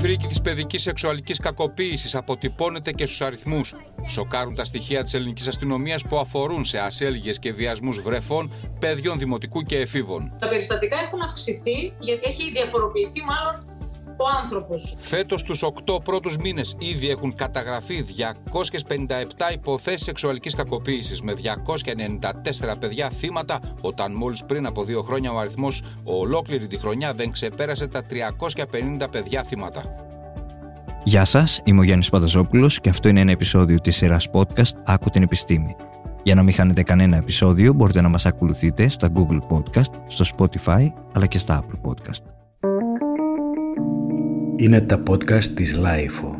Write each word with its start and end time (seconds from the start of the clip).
φρίκη 0.00 0.26
της 0.26 0.40
παιδικής 0.40 0.82
σεξουαλικής 0.82 1.38
κακοποίησης 1.38 2.14
αποτυπώνεται 2.14 2.92
και 2.92 3.06
στους 3.06 3.20
αριθμούς. 3.20 3.74
Σοκάρουν 4.08 4.54
τα 4.54 4.64
στοιχεία 4.64 5.02
της 5.02 5.14
ελληνικής 5.14 5.48
αστυνομίας 5.48 6.02
που 6.02 6.18
αφορούν 6.18 6.64
σε 6.64 6.78
ασέλγειε 6.78 7.32
και 7.32 7.52
βιασμούς 7.52 8.00
βρεφών, 8.00 8.52
παιδιών 8.78 9.18
δημοτικού 9.18 9.62
και 9.62 9.76
εφήβων. 9.76 10.32
Τα 10.38 10.48
περιστατικά 10.48 10.96
έχουν 11.06 11.20
αυξηθεί 11.20 11.92
γιατί 11.98 12.28
έχει 12.28 12.50
διαφοροποιηθεί 12.50 13.20
μάλλον 13.24 13.77
ο 14.18 14.24
άνθρωπος. 14.42 14.94
Φέτος 14.98 15.42
τους 15.42 15.62
8 15.62 16.00
πρώτους 16.04 16.36
μήνες 16.36 16.76
ήδη 16.78 17.08
έχουν 17.08 17.34
καταγραφεί 17.34 18.02
257 18.02 19.52
υποθέσεις 19.52 20.04
σεξουαλικής 20.04 20.54
κακοποίησης 20.54 21.22
με 21.22 21.32
294 21.32 22.76
παιδιά 22.78 23.10
θύματα 23.10 23.60
όταν 23.80 24.12
μόλις 24.12 24.44
πριν 24.44 24.66
από 24.66 24.84
δύο 24.84 25.02
χρόνια 25.02 25.32
ο 25.32 25.38
αριθμός 25.38 25.82
ολόκληρη 26.04 26.66
τη 26.66 26.78
χρονιά 26.78 27.14
δεν 27.14 27.30
ξεπέρασε 27.30 27.86
τα 27.86 28.02
350 29.00 29.06
παιδιά 29.10 29.42
θύματα. 29.42 29.82
Γεια 31.04 31.24
σας, 31.24 31.60
είμαι 31.64 31.80
ο 31.80 31.82
Γιάννης 31.82 32.10
Πανταζόπουλος 32.10 32.80
και 32.80 32.88
αυτό 32.88 33.08
είναι 33.08 33.20
ένα 33.20 33.30
επεισόδιο 33.30 33.80
της 33.80 33.96
σειράς 33.96 34.28
podcast 34.32 34.72
«Άκου 34.84 35.10
την 35.10 35.22
επιστήμη». 35.22 35.76
Για 36.22 36.34
να 36.34 36.42
μην 36.42 36.54
χάνετε 36.54 36.82
κανένα 36.82 37.16
επεισόδιο 37.16 37.72
μπορείτε 37.72 38.00
να 38.00 38.08
μας 38.08 38.26
ακολουθείτε 38.26 38.88
στα 38.88 39.08
Google 39.14 39.40
Podcast, 39.48 39.92
στο 40.06 40.24
Spotify 40.36 40.92
αλλά 41.12 41.26
και 41.26 41.38
στα 41.38 41.64
Apple 41.64 41.90
Podcast. 41.90 42.37
Είναι 44.60 44.80
τα 44.80 45.02
podcast 45.08 45.44
της 45.44 45.76
LiFO. 45.76 46.36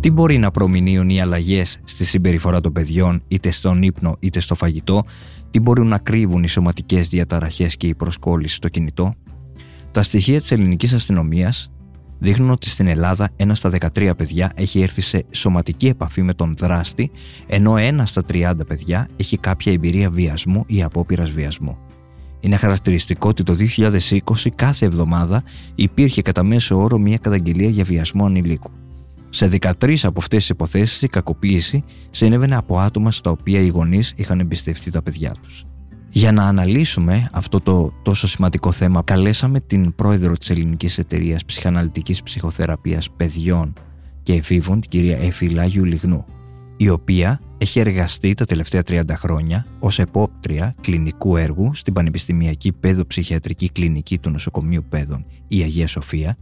Τι 0.00 0.10
μπορεί 0.10 0.38
να 0.38 0.50
προμηνύουν 0.50 1.08
οι 1.08 1.20
αλλαγές 1.20 1.80
στη 1.84 2.04
συμπεριφορά 2.04 2.60
των 2.60 2.72
παιδιών, 2.72 3.22
είτε 3.28 3.50
στον 3.50 3.82
ύπνο 3.82 4.16
είτε 4.20 4.40
στο 4.40 4.54
φαγητό, 4.54 5.04
τι 5.50 5.60
μπορούν 5.60 5.86
να 5.86 5.98
κρύβουν 5.98 6.42
οι 6.42 6.48
σωματικές 6.48 7.08
διαταραχές 7.08 7.76
και 7.76 7.86
η 7.86 7.94
προσκόλληση 7.94 8.54
στο 8.54 8.68
κινητό; 8.68 9.14
Τα 9.90 10.02
στοιχεία 10.02 10.38
της 10.38 10.50
ελληνικής 10.50 10.92
αστυνομίας 10.92 11.70
δείχνουν 12.18 12.50
ότι 12.50 12.68
στην 12.68 12.86
Ελλάδα 12.86 13.30
ένα 13.36 13.54
στα 13.54 13.70
13 13.94 14.10
παιδιά 14.16 14.52
έχει 14.54 14.80
έρθει 14.80 15.00
σε 15.00 15.24
σωματική 15.30 15.86
επαφή 15.86 16.22
με 16.22 16.34
τον 16.34 16.54
δράστη, 16.58 17.10
ενώ 17.46 17.76
ένα 17.76 18.06
στα 18.06 18.22
30 18.32 18.52
παιδιά 18.66 19.08
έχει 19.16 19.38
κάποια 19.38 19.72
εμπειρία 19.72 20.10
βιασμού 20.10 20.64
ή 20.66 20.82
απόπειρας 20.82 21.30
βιασμού. 21.30 21.78
Είναι 22.40 22.56
χαρακτηριστικό 22.56 23.28
ότι 23.28 23.42
το 23.42 23.56
2020 23.76 24.18
κάθε 24.54 24.86
εβδομάδα 24.86 25.42
υπήρχε 25.74 26.22
κατά 26.22 26.42
μέσο 26.42 26.78
όρο 26.78 26.98
μια 26.98 27.18
καταγγελία 27.18 27.68
για 27.68 27.84
βιασμό 27.84 28.24
ανηλίκου. 28.24 28.70
Σε 29.28 29.48
13 29.60 29.96
από 30.02 30.20
αυτές 30.20 30.38
τις 30.38 30.48
υποθέσεις, 30.48 31.02
η 31.02 31.08
κακοποίηση 31.08 31.84
συνέβαινε 32.10 32.56
από 32.56 32.78
άτομα 32.78 33.12
στα 33.12 33.30
οποία 33.30 33.60
οι 33.60 33.68
γονείς 33.68 34.12
είχαν 34.16 34.40
εμπιστευτεί 34.40 34.90
τα 34.90 35.02
παιδιά 35.02 35.34
τους. 35.42 35.64
Για 36.10 36.32
να 36.32 36.44
αναλύσουμε 36.44 37.30
αυτό 37.32 37.60
το 37.60 37.92
τόσο 38.02 38.26
σημαντικό 38.26 38.72
θέμα, 38.72 39.02
καλέσαμε 39.02 39.60
την 39.60 39.94
πρόεδρο 39.94 40.32
της 40.32 40.50
Ελληνικής 40.50 40.98
Εταιρείας 40.98 41.44
Ψυχαναλυτικής 41.44 42.22
Ψυχοθεραπείας 42.22 43.10
Παιδιών 43.10 43.72
και 44.22 44.32
Εφήβων, 44.32 44.80
την 44.80 44.90
κυρία 44.90 45.18
Εφη 45.18 45.48
Λάγιου 45.48 45.84
Λιγνού, 45.84 46.24
η 46.76 46.88
οποία 46.88 47.40
έχει 47.58 47.80
εργαστεί 47.80 48.34
τα 48.34 48.44
τελευταία 48.44 48.82
30 48.86 49.02
χρόνια 49.10 49.66
ως 49.78 49.98
επόπτρια 49.98 50.74
κλινικού 50.80 51.36
έργου 51.36 51.74
στην 51.74 51.92
Πανεπιστημιακή 51.92 52.72
Παιδοψυχιατρική 52.72 53.70
Κλινική 53.70 54.18
του 54.18 54.30
Νοσοκομείου 54.30 54.84
Παιδών 54.88 55.26
η 55.48 55.62
Αγία 55.62 55.88
Σοφία, 55.88 56.36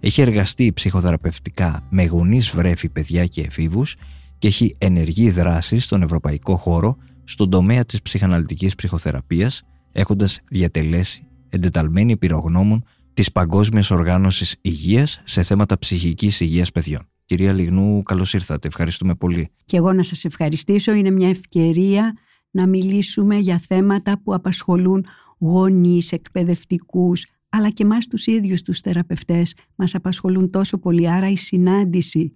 έχει 0.00 0.20
εργαστεί 0.20 0.72
ψυχοθεραπευτικά 0.72 1.86
με 1.90 2.04
γονείς 2.04 2.50
βρέφη 2.50 2.88
παιδιά 2.88 3.26
και 3.26 3.40
εφήβους 3.40 3.96
και 4.38 4.48
έχει 4.48 4.74
ενεργή 4.78 5.30
δράση 5.30 5.78
στον 5.78 6.02
ευρωπαϊκό 6.02 6.56
χώρο 6.56 6.96
στον 7.24 7.50
τομέα 7.50 7.84
της 7.84 8.02
ψυχαναλυτικής 8.02 8.74
ψυχοθεραπείας 8.74 9.62
έχοντας 9.92 10.40
διατελέσει 10.48 11.26
εντεταλμένη 11.48 12.16
πυρογνώμων 12.16 12.84
της 13.14 13.32
Παγκόσμιας 13.32 13.90
Οργάνωσης 13.90 14.56
Υγείας 14.60 15.20
σε 15.24 15.42
θέματα 15.42 15.78
ψυχικής 15.78 16.40
υγείας 16.40 16.70
παιδιών. 16.70 17.08
Κυρία 17.24 17.52
Λιγνού, 17.52 18.02
καλώς 18.02 18.34
ήρθατε. 18.34 18.68
Ευχαριστούμε 18.68 19.14
πολύ. 19.14 19.48
Και 19.64 19.76
εγώ 19.76 19.92
να 19.92 20.02
σας 20.02 20.24
ευχαριστήσω. 20.24 20.92
Είναι 20.92 21.10
μια 21.10 21.28
ευκαιρία 21.28 22.16
να 22.50 22.66
μιλήσουμε 22.66 23.36
για 23.36 23.60
θέματα 23.66 24.20
που 24.22 24.34
απασχολούν 24.34 25.06
γονείς, 25.38 26.12
εκπαιδευτικούς, 26.12 27.26
αλλά 27.48 27.70
και 27.70 27.84
μας 27.84 28.06
τους 28.06 28.26
ίδιους 28.26 28.62
τους 28.62 28.80
θεραπευτές 28.80 29.54
μας 29.74 29.94
απασχολούν 29.94 30.50
τόσο 30.50 30.78
πολύ. 30.78 31.10
Άρα 31.10 31.30
η 31.30 31.36
συνάντηση 31.36 32.32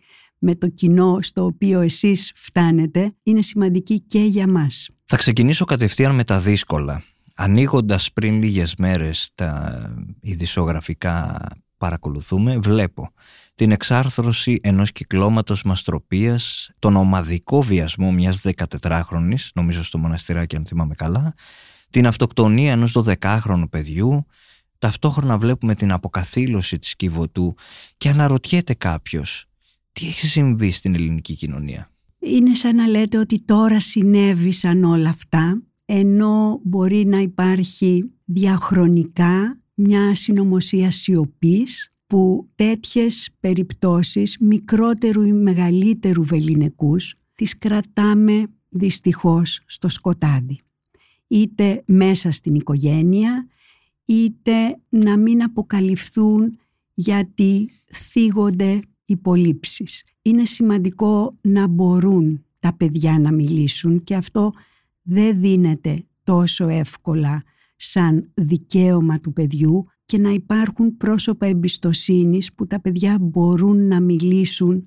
με 0.47 0.55
το 0.55 0.69
κοινό 0.69 1.19
στο 1.21 1.45
οποίο 1.45 1.81
εσείς 1.81 2.33
φτάνετε 2.35 3.15
είναι 3.23 3.43
σημαντική 3.43 4.01
και 4.01 4.19
για 4.19 4.49
μας. 4.49 4.89
Θα 5.05 5.17
ξεκινήσω 5.17 5.65
κατευθείαν 5.65 6.15
με 6.15 6.25
τα 6.25 6.41
δύσκολα. 6.41 7.03
Ανοίγοντας 7.35 8.13
πριν 8.13 8.43
λίγες 8.43 8.75
μέρες 8.77 9.31
τα 9.35 9.81
ειδησιογραφικά 10.21 11.39
παρακολουθούμε, 11.77 12.59
βλέπω 12.59 13.09
την 13.55 13.71
εξάρθρωση 13.71 14.59
ενός 14.63 14.93
κυκλώματος 14.93 15.63
μαστροπίας, 15.63 16.71
τον 16.79 16.97
ομαδικό 16.97 17.63
βιασμό 17.63 18.13
μιας 18.13 18.43
14χρονης, 18.81 19.49
νομίζω 19.55 19.85
στο 19.85 19.99
μοναστηράκι 19.99 20.57
αν 20.57 20.67
θυμάμαι 20.67 20.95
καλά, 20.95 21.35
την 21.91 22.07
αυτοκτονία 22.07 22.73
ενός 22.73 22.93
12χρονου 22.93 23.65
παιδιού, 23.71 24.27
ταυτόχρονα 24.79 25.39
βλέπουμε 25.39 25.75
την 25.75 25.93
αποκαθήλωση 25.93 26.79
της 26.79 26.97
κυβωτού 26.97 27.55
και 27.97 28.09
αναρωτιέται 28.09 28.75
κάποιος 28.75 29.49
τι 29.95 30.07
έχει 30.07 30.27
συμβεί 30.27 30.71
στην 30.71 30.95
ελληνική 30.95 31.35
κοινωνία; 31.35 31.91
Είναι 32.19 32.55
σαν 32.55 32.77
να 32.77 32.87
λέτε 32.87 33.19
ότι 33.19 33.41
τώρα 33.41 33.81
συνέβησαν 33.81 34.85
όλα 34.85 35.09
αυτά, 35.09 35.63
ενώ 35.85 36.61
μπορεί 36.65 37.05
να 37.05 37.19
υπάρχει 37.19 38.11
διαχρονικά 38.25 39.61
μια 39.75 40.15
συνωμοσία 40.15 40.91
σιωπής 40.91 41.93
που 42.07 42.49
τέτοιες 42.55 43.31
περιπτώσεις 43.41 44.37
μικρότερου 44.41 45.23
ή 45.23 45.33
μεγαλύτερου 45.33 46.25
βεληνικούς 46.25 47.15
τις 47.35 47.59
κρατάμε 47.59 48.47
δυστυχώς 48.69 49.61
στο 49.67 49.89
σκοτάδι. 49.89 50.59
Είτε 51.27 51.83
μέσα 51.87 52.31
στην 52.31 52.55
οικογένεια, 52.55 53.49
είτε 54.05 54.81
να 54.89 55.19
μην 55.19 55.43
αποκαλυφθούν 55.43 56.59
γιατί 56.95 57.71
θίγονται 57.93 58.81
υπολείψεις. 59.07 60.03
Είναι 60.23 60.45
σημαντικό 60.45 61.39
να 61.41 61.67
μπορούν 61.69 62.45
τα 62.59 62.77
παιδιά 62.77 63.19
να 63.19 63.33
μιλήσουν 63.33 64.05
και 64.05 64.15
αυτό 64.15 64.53
δεν 65.03 65.41
δίνεται 65.41 66.07
τόσο 66.25 66.69
εύκολα 66.69 67.43
σαν 67.77 68.31
δικαίωμα 68.35 69.21
του 69.21 69.33
παιδιού 69.33 69.85
και 70.05 70.19
να 70.19 70.31
υπάρχουν 70.31 70.97
πρόσωπα 70.97 71.47
εμπιστοσύνης 71.47 72.55
που 72.55 72.67
τα 72.67 72.81
παιδιά 72.81 73.19
μπορούν 73.21 73.87
να 73.87 74.01
μιλήσουν 74.01 74.87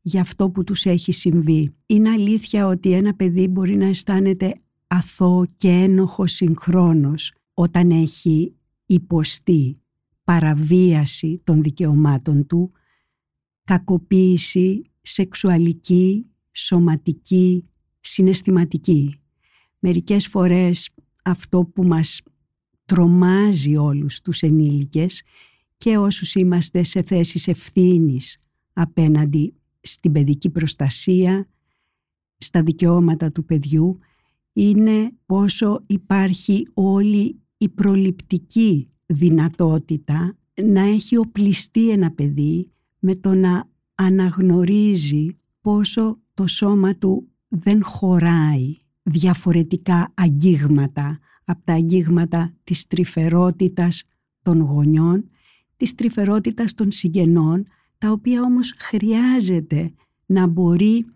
για 0.00 0.20
αυτό 0.20 0.50
που 0.50 0.64
τους 0.64 0.84
έχει 0.84 1.12
συμβεί. 1.12 1.74
Είναι 1.86 2.10
αλήθεια 2.10 2.66
ότι 2.66 2.92
ένα 2.92 3.14
παιδί 3.14 3.48
μπορεί 3.48 3.76
να 3.76 3.86
αισθάνεται 3.86 4.54
αθώο 4.86 5.46
και 5.56 5.68
ένοχο 5.68 6.26
συγχρόνως 6.26 7.32
όταν 7.54 7.90
έχει 7.90 8.56
υποστεί 8.86 9.80
παραβίαση 10.24 11.40
των 11.44 11.62
δικαιωμάτων 11.62 12.46
του 12.46 12.72
κακοποίηση 13.66 14.90
σεξουαλική, 15.02 16.26
σωματική, 16.52 17.64
συναισθηματική. 18.00 19.20
Μερικές 19.78 20.26
φορές 20.26 20.90
αυτό 21.24 21.64
που 21.74 21.84
μας 21.84 22.22
τρομάζει 22.84 23.76
όλους 23.76 24.20
τους 24.20 24.42
ενήλικες 24.42 25.22
και 25.76 25.96
όσους 25.96 26.34
είμαστε 26.34 26.82
σε 26.82 27.02
θέσεις 27.02 27.48
ευθύνης 27.48 28.38
απέναντι 28.72 29.54
στην 29.80 30.12
παιδική 30.12 30.50
προστασία, 30.50 31.48
στα 32.38 32.62
δικαιώματα 32.62 33.32
του 33.32 33.44
παιδιού, 33.44 33.98
είναι 34.52 35.12
πόσο 35.26 35.82
υπάρχει 35.86 36.62
όλη 36.74 37.40
η 37.56 37.68
προληπτική 37.68 38.88
δυνατότητα 39.06 40.38
να 40.62 40.80
έχει 40.80 41.16
οπλιστεί 41.16 41.90
ένα 41.90 42.10
παιδί 42.10 42.70
με 43.08 43.14
το 43.14 43.34
να 43.34 43.68
αναγνωρίζει 43.94 45.38
πόσο 45.60 46.20
το 46.34 46.46
σώμα 46.46 46.96
του 46.96 47.28
δεν 47.48 47.84
χωράει 47.84 48.76
διαφορετικά 49.02 50.12
αγγίγματα 50.14 51.18
από 51.44 51.60
τα 51.64 51.72
αγγίγματα 51.72 52.54
της 52.64 52.86
τρυφερότητας 52.86 54.04
των 54.42 54.60
γονιών, 54.60 55.28
της 55.76 55.94
τρυφερότητας 55.94 56.74
των 56.74 56.92
συγγενών, 56.92 57.66
τα 57.98 58.10
οποία 58.10 58.42
όμως 58.42 58.74
χρειάζεται 58.78 59.92
να 60.26 60.46
μπορεί 60.46 61.06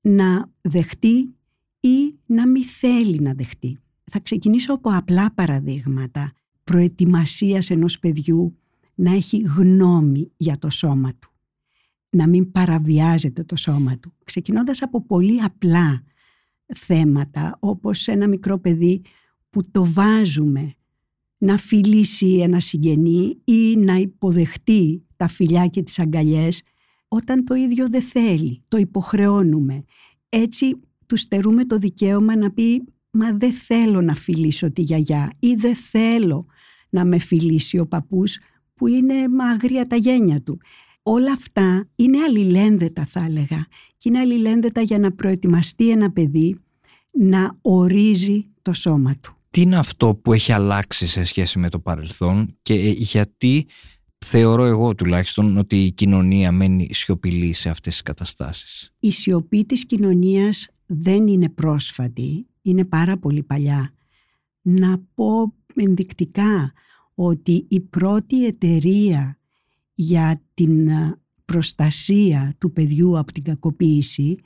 να 0.00 0.50
δεχτεί 0.60 1.34
ή 1.80 2.18
να 2.26 2.48
μην 2.48 2.64
θέλει 2.64 3.20
να 3.20 3.32
δεχτεί. 3.34 3.78
Θα 4.04 4.20
ξεκινήσω 4.20 4.74
από 4.74 4.90
απλά 4.92 5.32
παραδείγματα 5.34 6.32
προετοιμασίας 6.64 7.70
ενός 7.70 7.98
παιδιού 7.98 8.56
να 8.94 9.14
έχει 9.14 9.38
γνώμη 9.38 10.32
για 10.36 10.58
το 10.58 10.70
σώμα 10.70 11.14
του. 11.18 11.29
Να 12.10 12.28
μην 12.28 12.50
παραβιάζεται 12.50 13.44
το 13.44 13.56
σώμα 13.56 13.98
του. 13.98 14.14
Ξεκινώντας 14.24 14.82
από 14.82 15.04
πολύ 15.04 15.42
απλά 15.42 16.02
θέματα 16.74 17.56
όπως 17.60 18.08
ένα 18.08 18.28
μικρό 18.28 18.58
παιδί 18.58 19.02
που 19.50 19.70
το 19.70 19.84
βάζουμε 19.92 20.74
να 21.38 21.56
φιλήσει 21.56 22.26
ένα 22.26 22.60
συγγενή 22.60 23.40
ή 23.44 23.76
να 23.76 23.94
υποδεχτεί 23.94 25.04
τα 25.16 25.28
φιλιά 25.28 25.66
και 25.66 25.82
τις 25.82 25.98
αγκαλιές 25.98 26.62
όταν 27.08 27.44
το 27.44 27.54
ίδιο 27.54 27.88
δεν 27.88 28.02
θέλει, 28.02 28.62
το 28.68 28.76
υποχρεώνουμε. 28.76 29.84
Έτσι 30.28 30.80
του 31.06 31.16
στερούμε 31.16 31.64
το 31.64 31.78
δικαίωμα 31.78 32.36
να 32.36 32.50
πει 32.50 32.84
«Μα 33.10 33.32
δεν 33.32 33.52
θέλω 33.52 34.00
να 34.00 34.14
φιλήσω 34.14 34.72
τη 34.72 34.82
γιαγιά» 34.82 35.32
ή 35.38 35.54
«Δεν 35.54 35.74
θέλω 35.74 36.46
να 36.90 37.04
με 37.04 37.18
φιλήσει 37.18 37.78
ο 37.78 37.86
παππούς 37.86 38.38
που 38.74 38.86
είναι 38.86 39.28
μαγρία 39.28 39.86
τα 39.86 39.96
γένια 39.96 40.42
του». 40.42 40.60
Όλα 41.12 41.32
αυτά 41.32 41.88
είναι 41.96 42.18
αλληλένδετα 42.18 43.04
θα 43.04 43.24
έλεγα 43.24 43.66
και 43.98 44.08
είναι 44.08 44.18
αλληλένδετα 44.18 44.80
για 44.80 44.98
να 44.98 45.12
προετοιμαστεί 45.12 45.90
ένα 45.90 46.10
παιδί 46.10 46.56
να 47.10 47.56
ορίζει 47.62 48.46
το 48.62 48.72
σώμα 48.72 49.16
του. 49.20 49.36
Τι 49.50 49.60
είναι 49.60 49.76
αυτό 49.76 50.14
που 50.14 50.32
έχει 50.32 50.52
αλλάξει 50.52 51.06
σε 51.06 51.24
σχέση 51.24 51.58
με 51.58 51.68
το 51.68 51.78
παρελθόν 51.78 52.56
και 52.62 52.74
ε, 52.74 52.90
γιατί 52.90 53.66
θεωρώ 54.18 54.64
εγώ 54.64 54.94
τουλάχιστον 54.94 55.58
ότι 55.58 55.84
η 55.84 55.92
κοινωνία 55.92 56.52
μένει 56.52 56.88
σιωπηλή 56.92 57.52
σε 57.52 57.68
αυτές 57.68 57.92
τις 57.92 58.02
καταστάσεις; 58.02 58.94
Η 59.00 59.10
σιωπή 59.10 59.64
της 59.64 59.86
κοινωνίας 59.86 60.68
δεν 60.86 61.26
είναι 61.26 61.48
πρόσφατη, 61.48 62.46
είναι 62.62 62.84
πάρα 62.84 63.18
πολύ 63.18 63.42
παλιά. 63.42 63.94
Να 64.62 64.98
πω 65.14 65.54
ενδεικτικά 65.74 66.72
ότι 67.14 67.66
η 67.68 67.80
πρώτη 67.80 68.46
εταιρεία 68.46 69.39
για 70.00 70.42
την 70.54 70.90
προστασία 71.44 72.54
του 72.58 72.72
παιδιού 72.72 73.18
από 73.18 73.32
την 73.32 73.42
κακοποίηση 73.42 74.38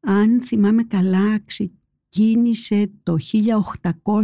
αν 0.00 0.42
θυμάμαι 0.42 0.82
καλά 0.82 1.40
ξεκίνησε 1.44 2.90
το 3.02 3.16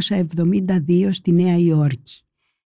1872 0.08 1.08
στη 1.10 1.32
Νέα 1.32 1.56
Υόρκη. 1.56 2.22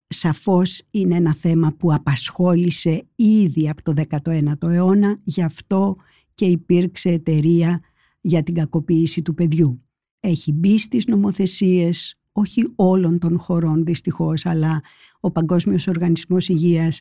Σαφώς 0.09 0.83
είναι 0.91 1.17
ένα 1.17 1.35
θέμα 1.35 1.73
που 1.73 1.93
απασχόλησε 1.93 3.07
ήδη 3.15 3.69
από 3.69 3.83
το 3.83 3.93
19ο 4.11 4.69
αιώνα, 4.69 5.21
γι' 5.25 5.43
αυτό 5.43 5.97
και 6.35 6.45
υπήρξε 6.45 7.11
εταιρεία 7.11 7.81
για 8.21 8.43
την 8.43 8.55
κακοποίηση 8.55 9.23
του 9.23 9.35
παιδιού. 9.35 9.83
Έχει 10.21 10.53
μπει 10.53 10.79
στις 10.79 11.07
νομοθεσίες, 11.07 12.19
όχι 12.33 12.73
όλων 12.77 13.19
των 13.19 13.39
χωρών 13.39 13.85
δυστυχώς, 13.85 14.47
αλλά 14.47 14.83
ο 15.21 15.31
Παγκόσμιος 15.31 15.87
Οργανισμός 15.87 16.49
Υγείας 16.49 17.01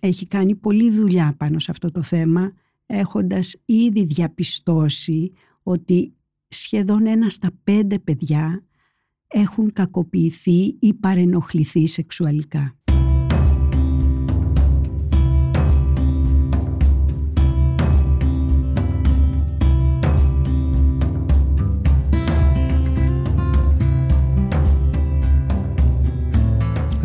έχει 0.00 0.26
κάνει 0.26 0.54
πολλή 0.54 0.90
δουλειά 0.90 1.34
πάνω 1.36 1.58
σε 1.58 1.70
αυτό 1.70 1.90
το 1.90 2.02
θέμα, 2.02 2.52
έχοντας 2.86 3.56
ήδη 3.64 4.04
διαπιστώσει 4.04 5.32
ότι 5.62 6.14
σχεδόν 6.48 7.06
ένα 7.06 7.28
στα 7.28 7.50
πέντε 7.64 7.98
παιδιά 7.98 8.64
έχουν 9.26 9.72
κακοποιηθεί 9.72 10.76
ή 10.80 10.94
παρενοχληθεί 10.94 11.86
σεξουαλικά. 11.86 12.76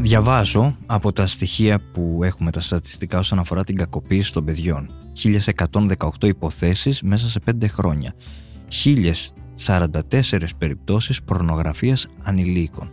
Διαβάζω 0.08 0.78
από 0.86 1.12
τα 1.12 1.28
στοιχεία 1.28 1.80
που 1.92 2.20
έχουμε 2.24 2.52
τα 2.52 2.62
στατιστικά 2.62 3.20
όσον 3.20 3.40
αφορά 3.40 3.64
την 3.64 3.76
κακοποίηση 3.76 4.34
των 4.34 4.46
παιδιών. 4.46 4.90
1118 5.94 6.28
υποθέσεις 6.28 7.02
μέσα 7.02 7.28
σε 7.28 7.40
5 7.52 7.68
χρόνια. 7.68 8.14
1044 8.68 10.54
περιπτώσεις 10.58 11.24
προνογραφίας 11.24 12.08
ανηλίκων. 12.24 12.92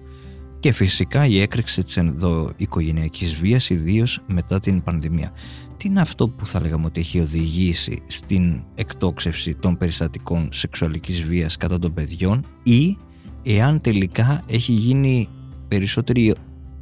Και 0.60 0.72
φυσικά 0.72 1.26
η 1.26 1.40
έκρηξη 1.40 1.82
της 1.82 1.96
ενδοοικογενειακής 1.96 3.34
βίας 3.34 3.70
ιδίως 3.70 4.20
μετά 4.26 4.58
την 4.58 4.82
πανδημία. 4.82 5.32
Τι 5.76 5.88
είναι 5.88 6.00
αυτό 6.00 6.28
που 6.28 6.46
θα 6.46 6.60
λέγαμε 6.60 6.86
ότι 6.86 7.00
έχει 7.00 7.20
οργήσει 7.20 8.02
στην 8.06 8.62
εκτόξευση 8.74 9.54
των 9.54 9.76
περιστατικών 9.76 10.48
σεξουαλικής 10.52 11.22
βίας 11.22 11.56
κατά 11.56 11.78
των 11.78 11.94
παιδιών 11.94 12.44
ή 12.62 12.96
εάν 13.42 13.80
τελικά 13.80 14.42
έχει 14.46 14.72
γίνει 14.72 15.28
περισσότερη 15.68 16.34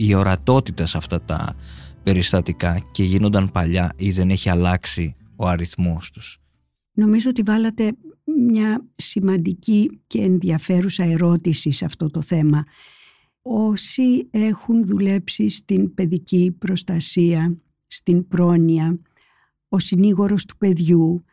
η 0.06 0.14
ορατότητα 0.14 0.86
σε 0.86 0.96
αυτά 0.98 1.22
τα 1.22 1.54
περιστατικά 2.02 2.78
και 2.90 3.02
γίνονταν 3.04 3.52
παλιά 3.52 3.92
ή 3.96 4.10
δεν 4.10 4.30
έχει 4.30 4.48
αλλάξει 4.48 5.16
ο 5.36 5.46
αριθμός 5.46 6.10
τους. 6.10 6.38
Νομίζω 6.92 7.30
ότι 7.30 7.42
βάλατε 7.42 7.92
μια 8.48 8.84
σημαντική 8.94 10.00
και 10.06 10.22
ενδιαφέρουσα 10.22 11.04
ερώτηση 11.04 11.70
σε 11.70 11.84
αυτό 11.84 12.10
το 12.10 12.22
θέμα. 12.22 12.64
Όσοι 13.42 14.28
έχουν 14.30 14.86
δουλέψει 14.86 15.48
στην 15.48 15.94
παιδική 15.94 16.56
προστασία, 16.58 17.58
στην 17.86 18.28
πρόνοια, 18.28 18.98
ο 19.68 19.78
συνήγορος 19.78 20.44
του 20.44 20.56
παιδιού 20.56 21.24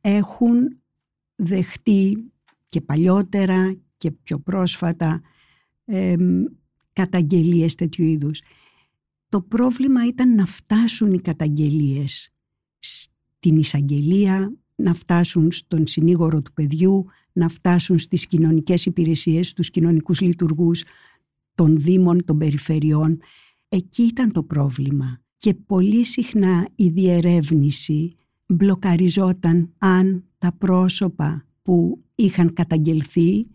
έχουν 0.00 0.80
δεχτεί 1.36 2.32
και 2.68 2.80
παλιότερα 2.80 3.76
και 3.96 4.10
πιο 4.10 4.38
πρόσφατα 4.38 5.20
καταγγελίες 6.96 7.74
τέτοιου 7.74 8.04
είδους. 8.04 8.42
Το 9.28 9.40
πρόβλημα 9.40 10.06
ήταν 10.06 10.34
να 10.34 10.46
φτάσουν 10.46 11.12
οι 11.12 11.20
καταγγελίες 11.20 12.34
στην 12.78 13.56
εισαγγελία, 13.56 14.52
να 14.74 14.94
φτάσουν 14.94 15.52
στον 15.52 15.86
συνήγορο 15.86 16.42
του 16.42 16.52
παιδιού, 16.52 17.06
να 17.32 17.48
φτάσουν 17.48 17.98
στις 17.98 18.26
κοινωνικές 18.26 18.86
υπηρεσίες, 18.86 19.48
στους 19.48 19.70
κοινωνικούς 19.70 20.20
λειτουργούς 20.20 20.84
των 21.54 21.80
δήμων, 21.80 22.24
των 22.24 22.38
περιφερειών. 22.38 23.20
Εκεί 23.68 24.02
ήταν 24.02 24.32
το 24.32 24.42
πρόβλημα. 24.42 25.20
Και 25.36 25.54
πολύ 25.54 26.04
συχνά 26.04 26.68
η 26.74 26.88
διερεύνηση 26.88 28.16
μπλοκαριζόταν 28.46 29.72
αν 29.78 30.24
τα 30.38 30.52
πρόσωπα 30.52 31.46
που 31.62 32.02
είχαν 32.14 32.52
καταγγελθεί 32.52 33.46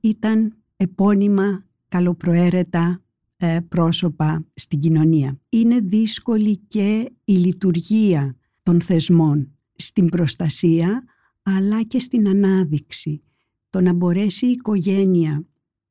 ήταν 0.00 0.56
επώνυμα 0.76 1.64
καλοπροαίρετα 1.94 3.02
ε, 3.36 3.58
πρόσωπα 3.68 4.44
στην 4.54 4.78
κοινωνία. 4.78 5.40
Είναι 5.48 5.80
δύσκολη 5.80 6.56
και 6.56 7.12
η 7.24 7.32
λειτουργία 7.32 8.36
των 8.62 8.80
θεσμών 8.80 9.52
στην 9.74 10.06
προστασία 10.06 11.04
αλλά 11.42 11.82
και 11.82 11.98
στην 11.98 12.28
ανάδειξη. 12.28 13.22
Το 13.70 13.80
να 13.80 13.92
μπορέσει 13.92 14.46
η 14.46 14.50
οικογένεια 14.50 15.46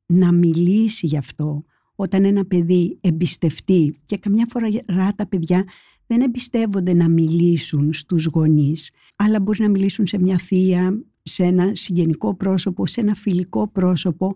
να 0.06 0.32
μιλήσει 0.32 1.06
γι' 1.06 1.18
αυτό 1.18 1.64
όταν 1.96 2.26
ένα 2.26 2.46
παιδί 2.46 2.98
εμπιστευτεί 3.02 4.00
και 4.06 4.18
καμιά 4.18 4.48
φορά 4.50 5.14
τα 5.16 5.28
παιδιά 5.28 5.64
δεν 6.08 6.22
εμπιστεύονται 6.22 6.94
να 6.94 7.10
μιλήσουν 7.10 7.94
στους 7.94 8.26
γονείς 8.26 8.92
αλλά 9.16 9.40
μπορεί 9.40 9.62
να 9.62 9.70
μιλήσουν 9.70 10.08
σε 10.08 10.20
μια 10.20 10.38
θεία, 10.38 11.04
σε 11.22 11.44
ένα 11.44 11.72
συγγενικό 11.76 12.36
πρόσωπο, 12.36 12.86
σε 12.86 13.02
ένα 13.02 13.16
φιλικό 13.16 13.68
πρόσωπο 13.68 14.36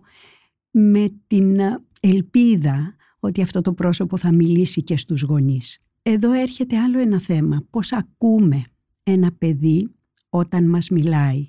με 0.70 1.20
την 1.26 1.58
ελπίδα 2.00 2.94
ότι 3.18 3.42
αυτό 3.42 3.60
το 3.60 3.72
πρόσωπο 3.72 4.16
θα 4.16 4.32
μιλήσει 4.32 4.82
και 4.82 4.96
στους 4.96 5.22
γονείς. 5.22 5.78
Εδώ 6.02 6.32
έρχεται 6.32 6.78
άλλο 6.78 6.98
ένα 6.98 7.20
θέμα. 7.20 7.66
Πώς 7.70 7.92
ακούμε 7.92 8.64
ένα 9.02 9.32
παιδί 9.32 9.90
όταν 10.28 10.68
μας 10.68 10.88
μιλάει; 10.88 11.48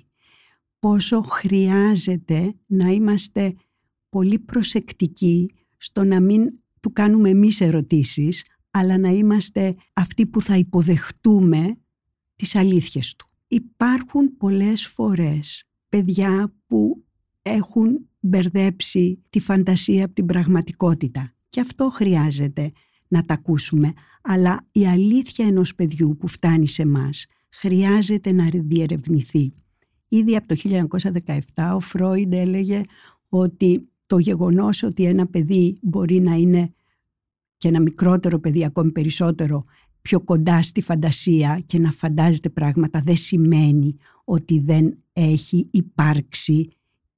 Πόσο 0.78 1.20
χρειάζεται 1.20 2.54
να 2.66 2.88
είμαστε 2.88 3.54
πολύ 4.08 4.38
προσεκτικοί 4.38 5.50
στο 5.76 6.04
να 6.04 6.20
μην 6.20 6.52
του 6.80 6.92
κάνουμε 6.92 7.28
εμείς 7.28 7.60
ερωτήσεις, 7.60 8.44
αλλά 8.70 8.98
να 8.98 9.08
είμαστε 9.08 9.74
αυτοί 9.92 10.26
που 10.26 10.40
θα 10.40 10.56
υποδεχτούμε 10.56 11.78
τις 12.36 12.54
αλήθειες 12.54 13.14
του; 13.14 13.28
Υπάρχουν 13.48 14.36
πολλές 14.36 14.86
φορές 14.86 15.64
παιδιά 15.88 16.54
που 16.66 17.04
έχουν 17.42 18.09
μπερδέψει 18.20 19.22
τη 19.30 19.40
φαντασία 19.40 20.04
από 20.04 20.14
την 20.14 20.26
πραγματικότητα. 20.26 21.34
Και 21.48 21.60
αυτό 21.60 21.88
χρειάζεται 21.88 22.72
να 23.08 23.24
τα 23.24 23.34
ακούσουμε. 23.34 23.92
Αλλά 24.22 24.68
η 24.72 24.86
αλήθεια 24.86 25.46
ενός 25.46 25.74
παιδιού 25.74 26.16
που 26.16 26.28
φτάνει 26.28 26.68
σε 26.68 26.86
μας 26.86 27.26
χρειάζεται 27.50 28.32
να 28.32 28.48
διερευνηθεί. 28.52 29.54
Ήδη 30.08 30.36
από 30.36 30.46
το 30.46 30.86
1917 31.54 31.72
ο 31.74 31.80
Φρόιντ 31.80 32.32
έλεγε 32.32 32.80
ότι 33.28 33.88
το 34.06 34.18
γεγονός 34.18 34.82
ότι 34.82 35.04
ένα 35.04 35.26
παιδί 35.26 35.78
μπορεί 35.82 36.20
να 36.20 36.34
είναι 36.34 36.74
και 37.56 37.68
ένα 37.68 37.80
μικρότερο 37.80 38.38
παιδί 38.38 38.64
ακόμη 38.64 38.90
περισσότερο 38.90 39.64
πιο 40.02 40.20
κοντά 40.20 40.62
στη 40.62 40.80
φαντασία 40.80 41.62
και 41.66 41.78
να 41.78 41.90
φαντάζεται 41.90 42.48
πράγματα 42.48 43.00
δεν 43.04 43.16
σημαίνει 43.16 43.96
ότι 44.24 44.60
δεν 44.60 44.98
έχει 45.12 45.68
υπάρξει 45.70 46.68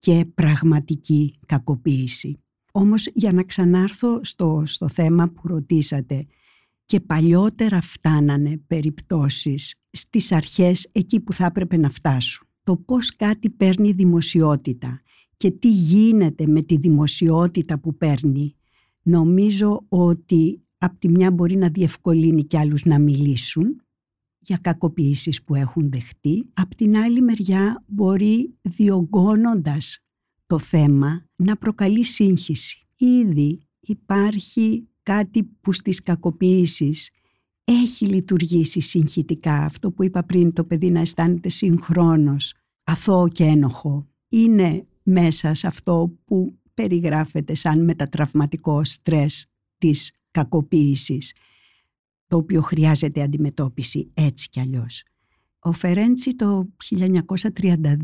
και 0.02 0.26
πραγματική 0.34 1.38
κακοποίηση. 1.46 2.40
Όμως 2.72 3.06
για 3.14 3.32
να 3.32 3.42
ξανάρθω 3.42 4.20
στο, 4.24 4.62
στο 4.64 4.88
θέμα 4.88 5.28
που 5.28 5.48
ρωτήσατε 5.48 6.26
και 6.84 7.00
παλιότερα 7.00 7.80
φτάνανε 7.80 8.60
περιπτώσεις 8.66 9.80
στις 9.90 10.32
αρχές 10.32 10.88
εκεί 10.92 11.20
που 11.20 11.32
θα 11.32 11.44
έπρεπε 11.44 11.76
να 11.76 11.90
φτάσουν. 11.90 12.46
Το 12.62 12.76
πώς 12.76 13.16
κάτι 13.16 13.50
παίρνει 13.50 13.92
δημοσιότητα 13.92 15.00
και 15.36 15.50
τι 15.50 15.68
γίνεται 15.70 16.46
με 16.46 16.62
τη 16.62 16.76
δημοσιότητα 16.76 17.78
που 17.78 17.96
παίρνει 17.96 18.56
νομίζω 19.02 19.84
ότι 19.88 20.62
απ' 20.78 20.98
τη 20.98 21.08
μια 21.08 21.30
μπορεί 21.30 21.56
να 21.56 21.68
διευκολύνει 21.68 22.44
κι 22.44 22.56
άλλους 22.56 22.84
να 22.84 22.98
μιλήσουν 22.98 23.82
για 24.42 24.58
κακοποιήσεις 24.60 25.42
που 25.42 25.54
έχουν 25.54 25.90
δεχτεί. 25.90 26.50
Απ' 26.54 26.74
την 26.74 26.96
άλλη 26.96 27.22
μεριά 27.22 27.84
μπορεί 27.86 28.54
διωγγώνοντας 28.60 29.98
το 30.46 30.58
θέμα 30.58 31.24
να 31.36 31.56
προκαλεί 31.56 32.04
σύγχυση. 32.04 32.86
Ήδη 32.96 33.60
υπάρχει 33.80 34.88
κάτι 35.02 35.44
που 35.44 35.72
στις 35.72 36.02
κακοποιήσεις 36.02 37.10
έχει 37.64 38.06
λειτουργήσει 38.06 38.80
συγχυτικά. 38.80 39.64
Αυτό 39.64 39.90
που 39.92 40.04
είπα 40.04 40.22
πριν, 40.22 40.52
το 40.52 40.64
παιδί 40.64 40.90
να 40.90 41.00
αισθάνεται 41.00 41.48
συγχρόνως, 41.48 42.54
αθώο 42.84 43.28
και 43.28 43.44
ένοχο, 43.44 44.08
είναι 44.28 44.86
μέσα 45.02 45.54
σε 45.54 45.66
αυτό 45.66 46.18
που 46.24 46.58
περιγράφεται 46.74 47.54
σαν 47.54 47.84
μετατραυματικό 47.84 48.84
στρες 48.84 49.46
της 49.78 50.12
κακοποίησης, 50.30 51.34
το 52.32 52.38
οποίο 52.38 52.60
χρειάζεται 52.60 53.22
αντιμετώπιση 53.22 54.10
έτσι 54.14 54.48
κι 54.48 54.60
αλλιώς. 54.60 55.02
Ο 55.58 55.72
Φερέντσι 55.72 56.34
το 56.34 56.68
1932 56.90 57.94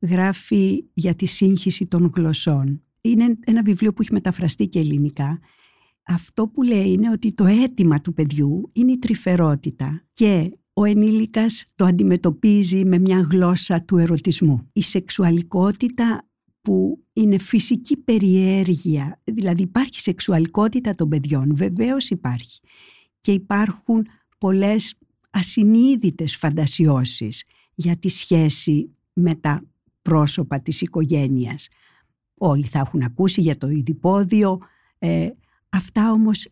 γράφει 0.00 0.84
για 0.94 1.14
τη 1.14 1.26
σύγχυση 1.26 1.86
των 1.86 2.12
γλωσσών. 2.14 2.82
Είναι 3.00 3.38
ένα 3.46 3.62
βιβλίο 3.62 3.92
που 3.92 4.02
έχει 4.02 4.12
μεταφραστεί 4.12 4.68
και 4.68 4.78
ελληνικά. 4.78 5.38
Αυτό 6.02 6.48
που 6.48 6.62
λέει 6.62 6.92
είναι 6.92 7.10
ότι 7.10 7.32
το 7.32 7.44
αίτημα 7.44 8.00
του 8.00 8.12
παιδιού 8.12 8.70
είναι 8.72 8.92
η 8.92 8.98
τρυφερότητα 8.98 10.04
και 10.12 10.58
ο 10.72 10.84
ενήλικας 10.84 11.64
το 11.74 11.84
αντιμετωπίζει 11.84 12.84
με 12.84 12.98
μια 12.98 13.20
γλώσσα 13.30 13.82
του 13.82 13.96
ερωτισμού. 13.96 14.68
Η 14.72 14.82
σεξουαλικότητα 14.82 16.28
που 16.60 17.04
είναι 17.12 17.38
φυσική 17.38 17.96
περιέργεια, 17.96 19.20
δηλαδή 19.24 19.62
υπάρχει 19.62 20.00
σεξουαλικότητα 20.00 20.94
των 20.94 21.08
παιδιών, 21.08 21.56
βεβαίως 21.56 22.10
υπάρχει. 22.10 22.60
Και 23.22 23.32
υπάρχουν 23.32 24.06
πολλές 24.38 24.94
ασυνείδητες 25.30 26.36
φαντασιώσεις 26.36 27.44
για 27.74 27.96
τη 27.96 28.08
σχέση 28.08 28.90
με 29.12 29.34
τα 29.34 29.62
πρόσωπα 30.02 30.60
της 30.60 30.80
οικογένειας. 30.80 31.68
Όλοι 32.34 32.66
θα 32.66 32.78
έχουν 32.78 33.02
ακούσει 33.02 33.40
για 33.40 33.58
το 33.58 33.68
ειδipόδιο. 33.68 34.58
Ε, 34.98 35.28
αυτά 35.68 36.12
όμως 36.12 36.48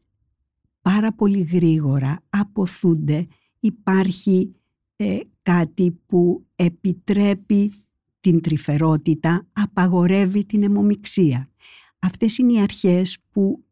πάρα 0.82 1.12
πολύ 1.12 1.40
γρήγορα 1.40 2.22
αποθούνται. 2.30 3.26
Υπάρχει 3.60 4.54
ε, 4.96 5.18
κάτι 5.42 6.00
που 6.06 6.46
επιτρέπει 6.56 7.72
την 8.20 8.40
τρυφερότητα, 8.40 9.46
απαγορεύει 9.52 10.44
την 10.44 10.62
αιμομιξία. 10.62 11.50
Αυτές 11.98 12.38
είναι 12.38 12.52
οι 12.52 12.60
αρχές 12.60 13.18
που 13.30 13.64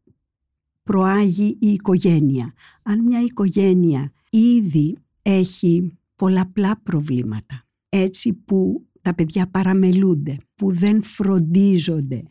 προάγει 0.89 1.57
η 1.59 1.67
οικογένεια. 1.67 2.53
Αν 2.83 3.03
μια 3.03 3.21
οικογένεια 3.21 4.11
ήδη 4.29 4.97
έχει 5.21 5.97
πολλαπλά 6.15 6.81
προβλήματα, 6.83 7.67
έτσι 7.89 8.33
που 8.33 8.87
τα 9.01 9.15
παιδιά 9.15 9.49
παραμελούνται, 9.49 10.37
που 10.55 10.73
δεν 10.73 11.03
φροντίζονται 11.03 12.27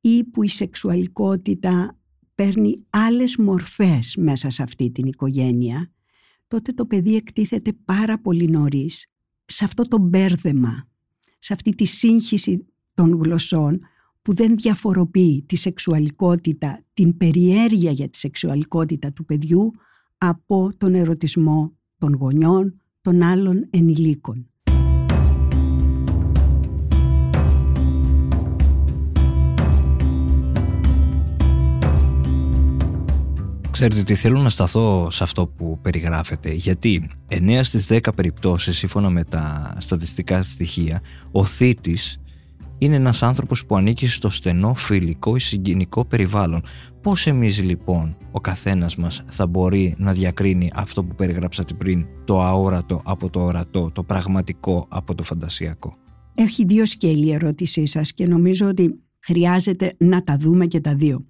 ή 0.00 0.24
που 0.24 0.42
η 0.42 0.48
σεξουαλικότητα 0.48 1.98
παίρνει 2.34 2.86
άλλες 2.90 3.36
μορφές 3.36 4.16
μέσα 4.16 4.50
σε 4.50 4.62
αυτή 4.62 4.90
την 4.90 5.06
οικογένεια, 5.06 5.92
τότε 6.48 6.72
το 6.72 6.86
παιδί 6.86 7.16
εκτίθεται 7.16 7.72
πάρα 7.84 8.20
πολύ 8.20 8.48
νωρίς 8.48 9.06
σε 9.44 9.64
αυτό 9.64 9.88
το 9.88 9.98
μπέρδεμα, 9.98 10.88
σε 11.38 11.52
αυτή 11.52 11.74
τη 11.74 11.84
σύγχυση 11.84 12.66
των 12.94 13.22
γλωσσών 13.22 13.80
που 14.26 14.34
δεν 14.34 14.56
διαφοροποιεί 14.56 15.44
τη 15.48 15.56
σεξουαλικότητα, 15.56 16.80
την 16.94 17.16
περιέργεια 17.16 17.90
για 17.90 18.08
τη 18.08 18.18
σεξουαλικότητα 18.18 19.12
του 19.12 19.24
παιδιού 19.24 19.72
από 20.18 20.70
τον 20.76 20.94
ερωτισμό 20.94 21.72
των 21.98 22.14
γονιών, 22.14 22.80
των 23.00 23.22
άλλων 23.22 23.68
ενηλίκων. 23.70 24.50
Ξέρετε 33.70 34.02
τι 34.02 34.14
θέλω 34.14 34.40
να 34.40 34.48
σταθώ 34.48 35.10
σε 35.10 35.22
αυτό 35.22 35.46
που 35.46 35.78
περιγράφετε 35.82 36.52
γιατί 36.52 37.10
9 37.28 37.60
στις 37.62 37.86
10 37.90 37.98
περιπτώσεις 38.14 38.76
σύμφωνα 38.76 39.10
με 39.10 39.24
τα 39.24 39.76
στατιστικά 39.80 40.42
στοιχεία 40.42 41.02
ο 41.32 41.44
θήτης 41.44 42.20
είναι 42.78 42.94
ένας 42.94 43.22
άνθρωπος 43.22 43.66
που 43.66 43.76
ανήκει 43.76 44.06
στο 44.06 44.30
στενό 44.30 44.74
φιλικό 44.74 45.36
ή 45.36 45.40
συγκινικό 45.40 46.04
περιβάλλον. 46.04 46.62
Πώς 47.02 47.26
εμείς 47.26 47.62
λοιπόν 47.62 48.16
ο 48.30 48.40
καθένας 48.40 48.96
μας 48.96 49.22
θα 49.26 49.46
μπορεί 49.46 49.94
να 49.98 50.12
διακρίνει 50.12 50.70
αυτό 50.74 51.04
που 51.04 51.14
περιγράψατε 51.14 51.74
πριν 51.74 52.06
το 52.24 52.42
αόρατο 52.42 53.00
από 53.04 53.30
το 53.30 53.40
ορατό, 53.40 53.90
το 53.92 54.02
πραγματικό 54.02 54.86
από 54.88 55.14
το 55.14 55.22
φαντασιακό; 55.22 55.96
Έχει 56.34 56.64
δύο 56.64 56.86
σκέλη 56.86 57.26
η 57.26 57.32
ερώτησή 57.32 57.86
σας 57.86 58.12
και 58.12 58.26
νομίζω 58.26 58.68
ότι 58.68 59.00
χρειάζεται 59.18 59.94
να 59.98 60.22
τα 60.22 60.36
δούμε 60.36 60.66
και 60.66 60.80
τα 60.80 60.94
δύο. 60.94 61.24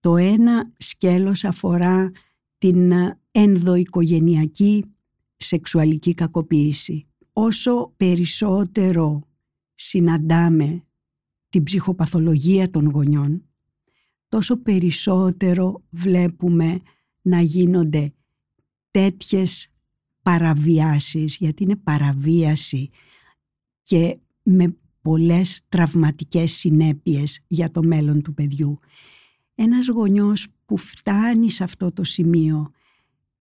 Το 0.00 0.16
ένα 0.16 0.72
σκέλος 0.76 1.44
αφορά 1.44 2.10
την 2.58 2.92
ενδοοικογενειακή 3.30 4.84
σεξουαλική 5.36 6.14
κακοποίηση. 6.14 7.06
Όσο 7.32 7.92
περισσότερο 7.96 9.26
συναντάμε 9.84 10.84
την 11.48 11.62
ψυχοπαθολογία 11.62 12.70
των 12.70 12.90
γονιών, 12.90 13.48
τόσο 14.28 14.56
περισσότερο 14.56 15.82
βλέπουμε 15.90 16.80
να 17.22 17.40
γίνονται 17.40 18.14
τέτοιες 18.90 19.68
παραβιάσεις, 20.22 21.36
γιατί 21.36 21.62
είναι 21.62 21.76
παραβίαση 21.76 22.90
και 23.82 24.18
με 24.42 24.76
πολλές 25.02 25.60
τραυματικές 25.68 26.52
συνέπειες 26.52 27.40
για 27.46 27.70
το 27.70 27.82
μέλλον 27.82 28.22
του 28.22 28.34
παιδιού. 28.34 28.78
Ένας 29.54 29.88
γονιός 29.88 30.48
που 30.64 30.76
φτάνει 30.76 31.50
σε 31.50 31.64
αυτό 31.64 31.92
το 31.92 32.04
σημείο 32.04 32.70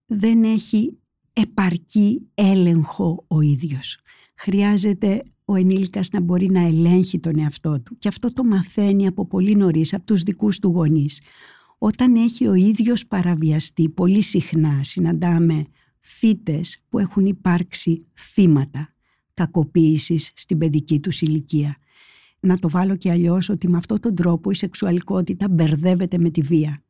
δεν 0.05 0.43
έχει 0.43 0.97
επαρκή 1.33 2.27
έλεγχο 2.33 3.25
ο 3.27 3.41
ίδιος. 3.41 3.99
Χρειάζεται 4.35 5.23
ο 5.45 5.55
ενήλικας 5.55 6.09
να 6.09 6.21
μπορεί 6.21 6.49
να 6.49 6.61
ελέγχει 6.61 7.19
τον 7.19 7.39
εαυτό 7.39 7.81
του 7.81 7.97
και 7.97 8.07
αυτό 8.07 8.33
το 8.33 8.43
μαθαίνει 8.43 9.07
από 9.07 9.25
πολύ 9.25 9.55
νωρίς 9.55 9.93
από 9.93 10.05
τους 10.05 10.21
δικούς 10.21 10.59
του 10.59 10.69
γονείς. 10.69 11.21
Όταν 11.77 12.15
έχει 12.15 12.47
ο 12.47 12.53
ίδιος 12.53 13.07
παραβιαστεί 13.07 13.89
πολύ 13.89 14.21
συχνά 14.21 14.79
συναντάμε 14.83 15.65
θύτες 15.99 16.83
που 16.89 16.99
έχουν 16.99 17.25
υπάρξει 17.25 18.05
θύματα 18.13 18.93
κακοποίησης 19.33 20.31
στην 20.35 20.57
παιδική 20.57 20.99
τους 20.99 21.21
ηλικία 21.21 21.75
να 22.41 22.59
το 22.59 22.69
βάλω 22.69 22.95
και 22.95 23.11
αλλιώς 23.11 23.49
ότι 23.49 23.69
με 23.69 23.77
αυτόν 23.77 23.99
τον 23.99 24.15
τρόπο 24.15 24.51
η 24.51 24.53
σεξουαλικότητα 24.53 25.49
μπερδεύεται 25.49 26.17
με 26.17 26.29
τη 26.29 26.41
βία. 26.41 26.83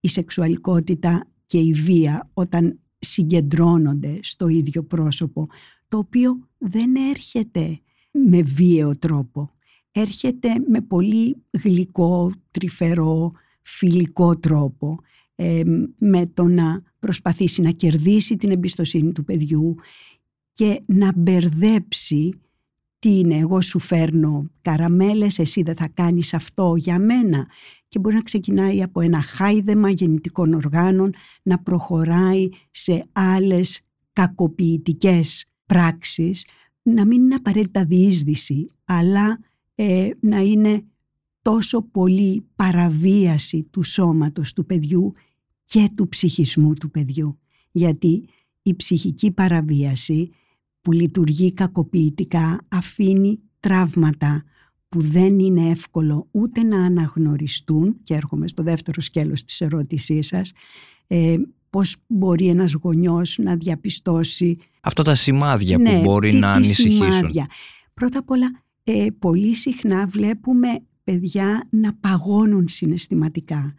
Η 0.00 0.08
σεξουαλικότητα 0.08 1.28
και 1.46 1.58
η 1.58 1.72
βία 1.72 2.30
όταν 2.34 2.80
συγκεντρώνονται 2.98 4.18
στο 4.22 4.48
ίδιο 4.48 4.82
πρόσωπο, 4.82 5.48
το 5.88 5.98
οποίο 5.98 6.48
δεν 6.58 6.94
έρχεται 6.94 7.80
με 8.10 8.42
βίαιο 8.42 8.98
τρόπο. 8.98 9.50
Έρχεται 9.92 10.48
με 10.68 10.80
πολύ 10.80 11.36
γλυκό, 11.62 12.32
τρυφερό, 12.50 13.32
φιλικό 13.62 14.38
τρόπο, 14.38 14.98
με 15.98 16.26
το 16.34 16.44
να 16.44 16.82
προσπαθήσει 16.98 17.62
να 17.62 17.70
κερδίσει 17.70 18.36
την 18.36 18.50
εμπιστοσύνη 18.50 19.12
του 19.12 19.24
παιδιού 19.24 19.74
και 20.52 20.82
να 20.86 21.12
μπερδέψει 21.16 22.40
τι 22.98 23.18
είναι 23.18 23.36
εγώ 23.36 23.60
σου 23.60 23.78
φέρνω 23.78 24.50
καραμέλες, 24.62 25.38
εσύ 25.38 25.62
δεν 25.62 25.76
θα 25.76 25.88
κάνεις 25.88 26.34
αυτό 26.34 26.74
για 26.76 26.98
μένα 26.98 27.46
και 27.88 27.98
μπορεί 27.98 28.14
να 28.14 28.22
ξεκινάει 28.22 28.82
από 28.82 29.00
ένα 29.00 29.22
χάιδεμα 29.22 29.90
γεννητικών 29.90 30.54
οργάνων 30.54 31.14
να 31.42 31.58
προχωράει 31.58 32.48
σε 32.70 33.06
άλλες 33.12 33.80
κακοποιητικές 34.12 35.44
πράξεις 35.66 36.46
να 36.82 37.06
μην 37.06 37.20
είναι 37.20 37.34
απαραίτητα 37.34 37.84
διείσδυση 37.84 38.68
αλλά 38.84 39.38
ε, 39.74 40.10
να 40.20 40.38
είναι 40.38 40.84
τόσο 41.42 41.82
πολύ 41.82 42.46
παραβίαση 42.56 43.62
του 43.62 43.82
σώματος 43.82 44.52
του 44.52 44.66
παιδιού 44.66 45.12
και 45.64 45.90
του 45.94 46.08
ψυχισμού 46.08 46.72
του 46.72 46.90
παιδιού. 46.90 47.38
Γιατί 47.70 48.28
η 48.62 48.74
ψυχική 48.74 49.32
παραβίαση 49.32 50.30
που 50.80 50.92
λειτουργεί 50.92 51.52
κακοποιητικά 51.52 52.58
αφήνει 52.68 53.40
τραύματα 53.60 54.44
που 54.88 55.00
δεν 55.00 55.38
είναι 55.38 55.68
εύκολο 55.68 56.28
ούτε 56.30 56.62
να 56.62 56.84
αναγνωριστούν 56.84 57.98
και 58.02 58.14
έρχομαι 58.14 58.48
στο 58.48 58.62
δεύτερο 58.62 59.00
σκέλος 59.00 59.44
της 59.44 59.60
ερώτησής 59.60 60.26
σας 60.26 60.52
ε, 61.06 61.36
πώς 61.70 61.96
μπορεί 62.06 62.48
ένας 62.48 62.72
γονιός 62.72 63.38
να 63.38 63.56
διαπιστώσει 63.56 64.58
αυτά 64.80 65.02
τα 65.02 65.14
σημάδια 65.14 65.78
ναι, 65.78 65.90
που 65.90 66.00
μπορεί 66.00 66.30
τι, 66.30 66.36
να 66.36 66.50
τι 66.50 66.56
ανησυχήσουν 66.56 67.12
σημάδια. 67.12 67.46
Πρώτα 67.94 68.18
απ' 68.18 68.30
όλα 68.30 68.62
ε, 68.84 69.06
πολύ 69.18 69.54
συχνά 69.54 70.06
βλέπουμε 70.06 70.68
παιδιά 71.04 71.68
να 71.70 71.94
παγώνουν 71.94 72.68
συναισθηματικά 72.68 73.74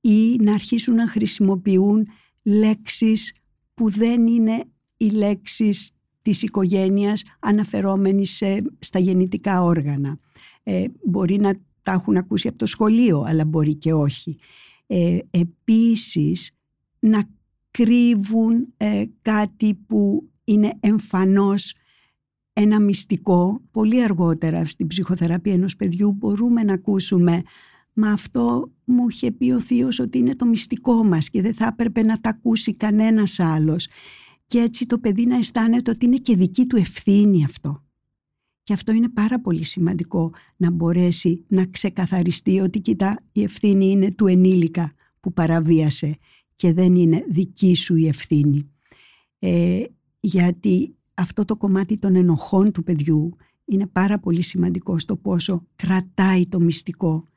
ή 0.00 0.36
να 0.36 0.52
αρχίσουν 0.52 0.94
να 0.94 1.08
χρησιμοποιούν 1.08 2.06
λέξεις 2.42 3.34
που 3.74 3.90
δεν 3.90 4.26
είναι 4.26 4.64
οι 4.96 5.06
λέξεις 5.06 5.90
της 6.22 6.42
οικογένειας 6.42 7.22
αναφερόμενης 7.40 8.42
στα 8.78 8.98
γεννητικά 8.98 9.62
όργανα. 9.62 10.18
Ε, 10.62 10.84
μπορεί 11.04 11.36
να 11.36 11.54
τα 11.82 11.92
έχουν 11.92 12.16
ακούσει 12.16 12.48
από 12.48 12.58
το 12.58 12.66
σχολείο, 12.66 13.24
αλλά 13.26 13.44
μπορεί 13.44 13.74
και 13.74 13.92
όχι. 13.92 14.38
Ε, 14.86 15.18
επίσης, 15.30 16.50
να 17.04 17.24
κρύβουν 17.70 18.74
ε, 18.76 19.04
κάτι 19.22 19.74
που 19.74 20.28
είναι 20.44 20.72
εμφανώς 20.80 21.74
ένα 22.52 22.80
μυστικό. 22.80 23.60
Πολύ 23.70 24.02
αργότερα 24.02 24.64
στην 24.64 24.86
ψυχοθεραπεία 24.86 25.52
ενός 25.52 25.76
παιδιού 25.76 26.12
μπορούμε 26.12 26.62
να 26.62 26.72
ακούσουμε 26.72 27.42
«Μα 27.92 28.10
αυτό 28.10 28.72
μου 28.84 29.08
είχε 29.08 29.32
πει 29.32 29.50
ο 29.50 29.60
θείος 29.60 29.98
ότι 29.98 30.18
είναι 30.18 30.36
το 30.36 30.46
μυστικό 30.46 31.04
μας 31.04 31.30
και 31.30 31.42
δεν 31.42 31.54
θα 31.54 31.66
έπρεπε 31.66 32.02
να 32.02 32.20
τα 32.20 32.28
ακούσει 32.30 32.74
κανένας 32.74 33.40
άλλος». 33.40 33.88
Και 34.46 34.58
έτσι 34.58 34.86
το 34.86 34.98
παιδί 34.98 35.26
να 35.26 35.36
αισθάνεται 35.36 35.90
ότι 35.90 36.06
είναι 36.06 36.16
και 36.16 36.36
δική 36.36 36.66
του 36.66 36.76
ευθύνη 36.76 37.44
αυτό. 37.44 37.84
Και 38.62 38.72
αυτό 38.72 38.92
είναι 38.92 39.08
πάρα 39.08 39.40
πολύ 39.40 39.64
σημαντικό 39.64 40.32
να 40.56 40.70
μπορέσει 40.70 41.44
να 41.48 41.64
ξεκαθαριστεί 41.66 42.60
ότι 42.60 42.80
κοίτα 42.80 43.18
η 43.32 43.42
ευθύνη 43.42 43.90
είναι 43.90 44.10
του 44.10 44.26
ενήλικα 44.26 44.92
που 45.20 45.32
παραβίασε 45.32 46.18
και 46.64 46.72
δεν 46.72 46.94
είναι 46.94 47.24
δική 47.28 47.74
σου 47.74 47.96
η 47.96 48.06
ευθύνη. 48.06 48.70
Ε, 49.38 49.84
γιατί 50.20 50.96
αυτό 51.14 51.44
το 51.44 51.56
κομμάτι 51.56 51.98
των 51.98 52.16
ενοχών 52.16 52.72
του 52.72 52.82
παιδιού 52.82 53.36
είναι 53.64 53.86
πάρα 53.86 54.18
πολύ 54.18 54.42
σημαντικό 54.42 54.98
στο 54.98 55.16
πόσο 55.16 55.66
κρατάει 55.76 56.46
το 56.46 56.60
μυστικό. 56.60 57.28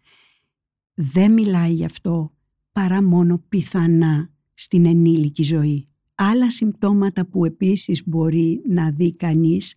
Δεν 0.94 1.34
μιλάει 1.34 1.74
γι' 1.74 1.86
αυτό 1.86 2.34
παρά 2.72 3.04
μόνο 3.04 3.44
πιθανά 3.50 4.30
στην 4.54 4.86
ενήλικη 4.86 5.44
ζωή. 5.44 5.88
Άλλα 6.16 6.52
συμπτώματα 6.52 7.26
που 7.26 7.46
επίσης 7.46 8.04
μπορεί 8.06 8.62
να 8.68 8.92
δει 8.92 9.14
κανείς 9.14 9.76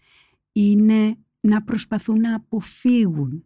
είναι 0.52 1.16
να 1.40 1.62
προσπαθούν 1.62 2.20
να 2.20 2.34
αποφύγουν 2.34 3.44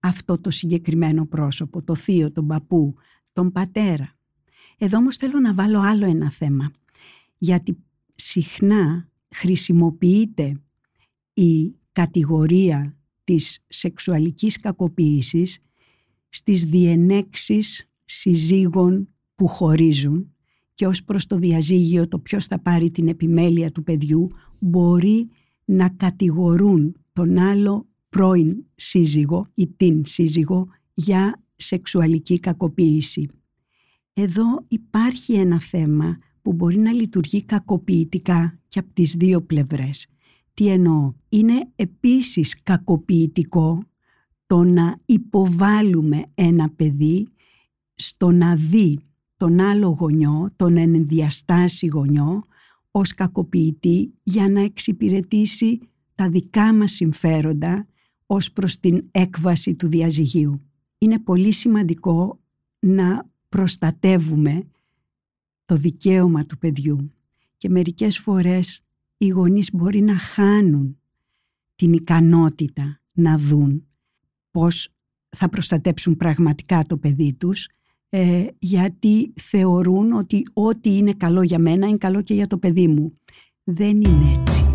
αυτό 0.00 0.38
το 0.40 0.50
συγκεκριμένο 0.50 1.26
πρόσωπο, 1.26 1.82
το 1.82 1.94
θείο, 1.94 2.32
τον 2.32 2.46
παππού, 2.46 2.94
τον 3.32 3.52
πατέρα. 3.52 4.16
Εδώ 4.84 4.98
όμως 4.98 5.16
θέλω 5.16 5.40
να 5.40 5.54
βάλω 5.54 5.80
άλλο 5.80 6.06
ένα 6.06 6.30
θέμα, 6.30 6.70
γιατί 7.38 7.76
συχνά 8.14 9.08
χρησιμοποιείται 9.34 10.60
η 11.34 11.76
κατηγορία 11.92 12.96
της 13.24 13.64
σεξουαλικής 13.68 14.60
κακοποίησης 14.60 15.58
στις 16.28 16.64
διενέξεις 16.64 17.90
συζύγων 18.04 19.08
που 19.34 19.46
χωρίζουν 19.46 20.34
και 20.74 20.86
ως 20.86 21.04
προς 21.04 21.26
το 21.26 21.36
διαζύγιο 21.36 22.08
το 22.08 22.18
ποιος 22.18 22.46
θα 22.46 22.60
πάρει 22.60 22.90
την 22.90 23.08
επιμέλεια 23.08 23.72
του 23.72 23.82
παιδιού 23.82 24.30
μπορεί 24.58 25.28
να 25.64 25.88
κατηγορούν 25.88 26.96
τον 27.12 27.38
άλλο 27.38 27.88
πρώην 28.08 28.64
σύζυγο 28.74 29.46
ή 29.54 29.66
την 29.66 30.04
σύζυγο 30.04 30.68
για 30.92 31.42
σεξουαλική 31.56 32.40
κακοποίηση. 32.40 33.30
Εδώ 34.12 34.64
υπάρχει 34.68 35.32
ένα 35.34 35.60
θέμα 35.60 36.18
που 36.42 36.52
μπορεί 36.52 36.78
να 36.78 36.92
λειτουργεί 36.92 37.42
κακοποιητικά 37.42 38.58
και 38.68 38.78
από 38.78 38.92
τις 38.92 39.14
δύο 39.14 39.42
πλευρές. 39.42 40.06
Τι 40.54 40.68
εννοώ, 40.68 41.12
είναι 41.28 41.70
επίσης 41.76 42.62
κακοποιητικό 42.62 43.82
το 44.46 44.64
να 44.64 45.00
υποβάλουμε 45.04 46.24
ένα 46.34 46.70
παιδί 46.70 47.28
στο 47.94 48.30
να 48.30 48.54
δει 48.54 48.98
τον 49.36 49.60
άλλο 49.60 49.88
γονιό, 49.88 50.52
τον 50.56 50.76
ενδιαστάσει 50.76 51.86
γονιό, 51.86 52.42
ως 52.90 53.14
κακοποιητή 53.14 54.12
για 54.22 54.48
να 54.48 54.60
εξυπηρετήσει 54.60 55.80
τα 56.14 56.28
δικά 56.28 56.74
μας 56.74 56.92
συμφέροντα 56.92 57.86
ως 58.26 58.52
προς 58.52 58.80
την 58.80 59.08
έκβαση 59.10 59.74
του 59.74 59.88
διαζυγίου. 59.88 60.60
Είναι 60.98 61.18
πολύ 61.18 61.52
σημαντικό 61.52 62.40
να 62.78 63.30
προστατεύουμε 63.52 64.62
το 65.64 65.76
δικαίωμα 65.76 66.46
του 66.46 66.58
παιδιού 66.58 67.12
και 67.56 67.68
μερικές 67.68 68.18
φορές 68.18 68.80
οι 69.16 69.28
γονείς 69.28 69.70
μπορεί 69.72 70.00
να 70.00 70.16
χάνουν 70.16 70.98
την 71.74 71.92
ικανότητα 71.92 73.00
να 73.12 73.38
δουν 73.38 73.86
πώς 74.50 74.88
θα 75.28 75.48
προστατέψουν 75.48 76.16
πραγματικά 76.16 76.86
το 76.86 76.96
παιδί 76.96 77.34
τους 77.34 77.68
ε, 78.08 78.46
γιατί 78.58 79.32
θεωρούν 79.36 80.12
ότι 80.12 80.42
ό,τι 80.52 80.96
είναι 80.96 81.12
καλό 81.12 81.42
για 81.42 81.58
μένα 81.58 81.88
είναι 81.88 81.98
καλό 81.98 82.22
και 82.22 82.34
για 82.34 82.46
το 82.46 82.58
παιδί 82.58 82.88
μου. 82.88 83.18
Δεν 83.64 84.00
είναι 84.00 84.40
έτσι. 84.40 84.71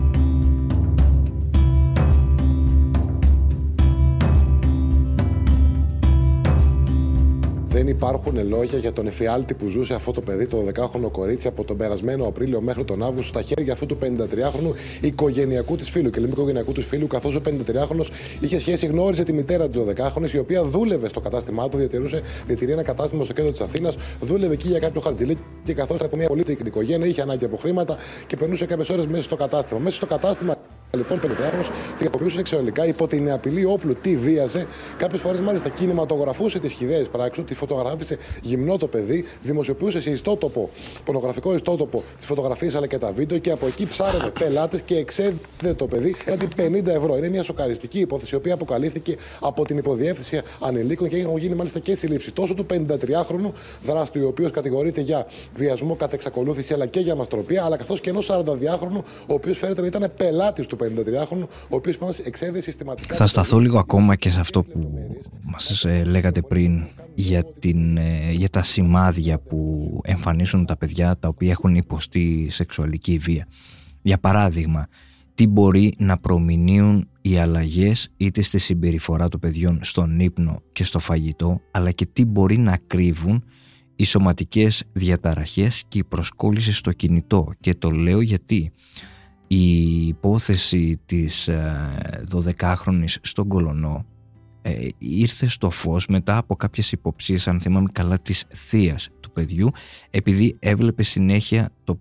Δεν 7.88 7.96
υπάρχουν 7.96 8.48
λόγια 8.48 8.80
για 8.80 8.94
τον 8.94 9.08
εφιάλτη 9.08 9.54
που 9.54 9.68
ζούσε 9.68 9.94
αυτό 9.94 10.12
το 10.12 10.22
παιδί, 10.22 10.48
το 10.48 10.66
12χρονο 10.68 11.12
κορίτσι, 11.12 11.48
από 11.48 11.64
τον 11.64 11.78
περασμένο 11.78 12.28
Απρίλιο 12.28 12.62
μέχρι 12.62 12.86
τον 12.86 13.04
Αύγουστο, 13.04 13.28
στα 13.28 13.42
χέρια 13.42 13.74
αυτού 13.74 13.86
του 13.86 13.98
53χρονου 14.02 14.74
οικογενειακού 15.02 15.76
της 15.76 15.90
φίλου. 15.90 16.10
Και 16.10 16.20
λέμε 16.20 16.32
οικογενειακού 16.32 16.72
του 16.72 16.82
φίλου, 16.82 17.08
καθώς 17.08 17.36
ο 17.36 17.42
53χρονο 17.46 18.06
είχε 18.40 18.60
σχέση, 18.60 18.86
γνώριζε 18.86 19.24
τη 19.24 19.34
μητέρα 19.34 19.70
του 19.70 19.88
12χρονη, 19.90 20.34
η 20.34 20.38
οποία 20.38 20.64
δούλευε 20.64 21.10
στο 21.10 21.20
κατάστημά 21.20 21.70
του, 21.70 21.78
διατηρούσε, 21.78 22.22
διατηρεί 22.48 22.72
ένα 22.72 22.84
κατάστημα 22.84 23.24
στο 23.24 23.34
κέντρο 23.34 23.52
της 23.52 23.62
Αθήνας, 23.62 23.96
δούλευε 24.22 24.54
εκεί 24.54 24.68
για 24.68 24.80
κάποιο 24.80 25.02
χαρτζιλί 25.02 25.38
και 25.64 25.74
καθώς 25.74 26.00
από 26.02 26.16
μια 26.16 26.28
πολύτιμη 26.28 26.58
οικογένεια 26.66 27.08
είχε 27.08 27.22
ανάγκη 27.22 27.46
από 27.46 27.58
χρήματα 27.58 27.98
και 28.28 28.36
περνούσε 28.36 28.66
κάποιες 28.66 28.90
ώρες 28.90 29.06
μέσα 29.06 29.24
στο 29.24 29.36
κατάστημα. 29.36 29.80
Μέσα 29.80 29.96
στο 29.96 30.06
κατάστημα 30.06 30.56
Λοιπόν, 30.96 31.20
πεντηκράτο 31.20 31.58
την 31.98 32.06
κακοποιούσε 32.06 32.36
σεξουαλικά 32.36 32.86
υπό 32.86 33.08
την 33.08 33.32
απειλή 33.32 33.66
όπλου, 33.66 33.96
τη 34.02 34.18
βίαζε. 34.18 34.68
Κάποιες 34.98 35.22
φορές 35.22 35.40
μάλιστα 35.40 35.70
κινηματογραφούσε 35.70 36.60
τις 36.60 36.74
χιδαίε 36.74 37.04
πράξει, 37.12 37.42
τη 37.42 37.54
φωτογράφησε 37.56 38.18
γυμνό 38.42 38.78
το 38.78 38.88
παιδί, 38.88 39.26
δημοσιοποιούσε 39.42 40.02
σε 40.02 40.10
ιστότοπο, 40.10 40.70
πονογραφικό 41.06 41.56
ιστότοπο 41.56 42.04
τις 42.18 42.26
φωτογραφίες 42.26 42.76
αλλά 42.76 42.88
και 42.88 42.98
τα 42.98 43.12
βίντεο 43.12 43.38
και 43.38 43.52
από 43.52 43.66
εκεί 43.68 43.86
ψάρευε 43.86 44.30
πελάτες 44.40 44.82
και 44.82 44.96
εξέδιδε 44.96 45.74
το 45.76 45.88
παιδί 45.88 46.16
έναντι 46.26 46.48
50 46.58 46.88
ευρώ. 46.88 47.18
Είναι 47.18 47.30
μια 47.30 47.44
σοκαριστική 47.44 48.00
υπόθεση 48.00 48.36
η 48.36 48.38
οποία 48.38 48.54
αποκαλύφθηκε 48.54 49.18
από 49.40 49.66
την 49.66 49.78
υποδιεύθυνση 49.78 50.42
ανηλίκων 50.60 51.10
και 51.10 51.18
έχουν 51.18 51.38
γίνει 51.38 51.56
μάλιστα 51.56 51.80
και 51.80 51.96
συλλήψει 51.96 52.32
τόσο 52.32 52.54
του 52.54 52.66
53χρονου 52.72 53.52
δράστη, 53.84 54.20
ο 54.20 54.28
οποίος 54.28 54.52
κατηγορείται 54.52 55.02
για 55.02 55.26
βιασμό 55.56 55.96
κατά 55.96 56.16
εξακολούθηση 56.16 56.74
αλλά 56.74 56.86
και 56.86 57.00
για 57.00 57.16
μαστροπία, 57.16 57.64
αλλά 57.64 57.78
καθώς 57.78 58.02
και 58.02 58.10
ενός 58.10 58.30
42χρονου, 58.32 59.02
ο 59.28 59.34
οποίος 59.34 59.58
φαίνεται 59.58 59.82
να 59.82 59.88
ήταν 59.88 60.12
πελάτης 60.18 60.66
του 60.66 60.77
53χρονου, 60.80 61.48
ο 61.70 61.76
οποίος 61.76 61.98
μας 61.98 62.20
εξέδε 62.20 62.62
συστηματικά. 62.62 63.16
Θα 63.16 63.28
σταθώ 63.28 63.60
λίγο 63.60 63.80
ακόμα 63.80 64.16
και 64.16 64.30
σε 64.30 64.40
αυτό 64.40 64.64
που 64.64 64.92
μας 65.42 65.86
ε, 65.86 66.04
λέγατε 66.04 66.42
πριν 66.42 66.86
για, 67.16 67.44
την, 67.60 67.98
ε, 67.98 68.32
για 68.32 68.50
τα 68.50 68.64
σημάδια 68.64 69.40
που 69.40 69.90
εμφανίσουν 70.04 70.66
τα 70.66 70.78
παιδιά 70.78 71.18
τα 71.20 71.28
οποία 71.28 71.52
έχουν 71.52 71.76
υποστεί 71.76 72.48
σεξουαλική 72.50 73.18
βία. 73.18 73.48
Για 74.02 74.18
παράδειγμα, 74.18 74.88
τι 75.36 75.48
μπορεί 75.48 75.94
να 75.98 76.18
προμηνύουν 76.18 77.10
οι 77.22 77.38
αλλαγές 77.38 78.10
είτε 78.18 78.42
στη 78.42 78.58
συμπεριφορά 78.58 79.28
των 79.28 79.40
παιδιών 79.40 79.80
στον 79.82 80.20
ύπνο 80.20 80.62
και 80.72 80.84
στο 80.84 81.00
φαγητό, 81.00 81.62
αλλά 81.72 81.92
και 81.92 82.06
τι 82.06 82.26
μπορεί 82.26 82.58
να 82.58 82.80
κρύβουν 82.88 83.44
οι 83.96 84.04
σωματικές 84.04 84.84
διαταραχές 84.92 85.84
και 85.88 85.98
η 85.98 86.04
προσκόλληση 86.04 86.74
στο 86.74 86.92
κινητό. 86.92 87.52
Και 87.60 87.74
το 87.74 87.92
λέω 87.92 88.22
γιατί 88.22 88.72
η 89.48 90.08
υπόθεση 90.08 91.00
της 91.06 91.50
12χρονης 92.34 93.16
ε, 93.16 93.20
στον 93.22 93.48
Κολονό 93.48 94.06
ε, 94.62 94.88
ήρθε 94.98 95.48
στο 95.48 95.70
φως 95.70 96.08
μετά 96.08 96.38
από 96.38 96.56
κάποιες 96.56 96.92
υποψίες 96.92 97.48
αν 97.48 97.62
θυμάμαι 97.62 97.90
καλά 97.92 98.20
της 98.20 98.46
θείας 98.50 99.10
του 99.20 99.32
παιδιού 99.32 99.72
επειδή 100.10 100.56
έβλεπε 100.60 101.04
συνέχεια 101.04 101.70
το 101.84 102.00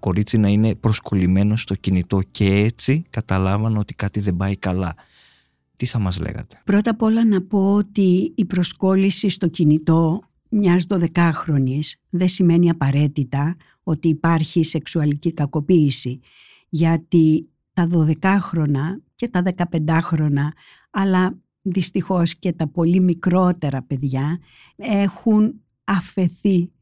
κορίτσι 0.00 0.38
να 0.38 0.48
είναι 0.48 0.74
προσκολλημένο 0.74 1.56
στο 1.56 1.74
κινητό 1.74 2.20
και 2.30 2.54
έτσι 2.54 3.02
καταλάβανε 3.10 3.78
ότι 3.78 3.94
κάτι 3.94 4.20
δεν 4.20 4.36
πάει 4.36 4.56
καλά. 4.56 4.94
Τι 5.76 5.86
θα 5.86 5.98
μας 5.98 6.18
λέγατε; 6.18 6.60
Πρώτα 6.64 6.90
απ' 6.90 7.02
όλα 7.02 7.24
να 7.24 7.42
πω 7.42 7.74
ότι 7.74 8.32
η 8.34 8.44
προσκόλληση 8.44 9.28
στο 9.28 9.48
κινητό 9.48 10.20
μιας 10.48 10.86
12χρονης 10.88 11.92
δεν 12.10 12.28
σημαίνει 12.28 12.70
απαραίτητα 12.70 13.56
ότι 13.82 14.08
υπάρχει 14.08 14.64
σεξουαλική 14.64 15.32
κακοποίηση 15.32 16.20
γιατί 16.70 17.48
τα 17.72 17.88
12 17.92 18.36
χρόνια 18.40 19.02
και 19.14 19.28
τα 19.28 19.42
15 19.72 19.98
χρόνια 20.02 20.52
αλλά 20.90 21.38
δυστυχώς 21.62 22.36
και 22.36 22.52
τα 22.52 22.68
πολύ 22.68 23.00
μικρότερα 23.00 23.82
παιδιά 23.82 24.38
έχουν 24.76 25.60
αφαιθεί 25.84 26.72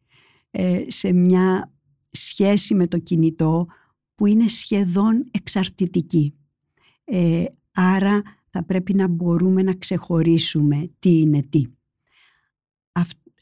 ε, 0.51 0.85
σε 0.89 1.13
μια 1.13 1.73
σχέση 2.11 2.75
με 2.75 2.87
το 2.87 2.99
κινητό 2.99 3.67
που 4.15 4.27
είναι 4.27 4.49
σχεδόν 4.49 5.25
εξαρτητική. 5.31 6.35
Ε, 7.05 7.45
άρα 7.73 8.23
θα 8.51 8.65
πρέπει 8.65 8.95
να 8.95 9.09
μπορούμε 9.09 9.63
να 9.63 9.75
ξεχωρίσουμε 9.75 10.91
τι 10.99 11.19
είναι 11.19 11.43
τι. 11.43 11.65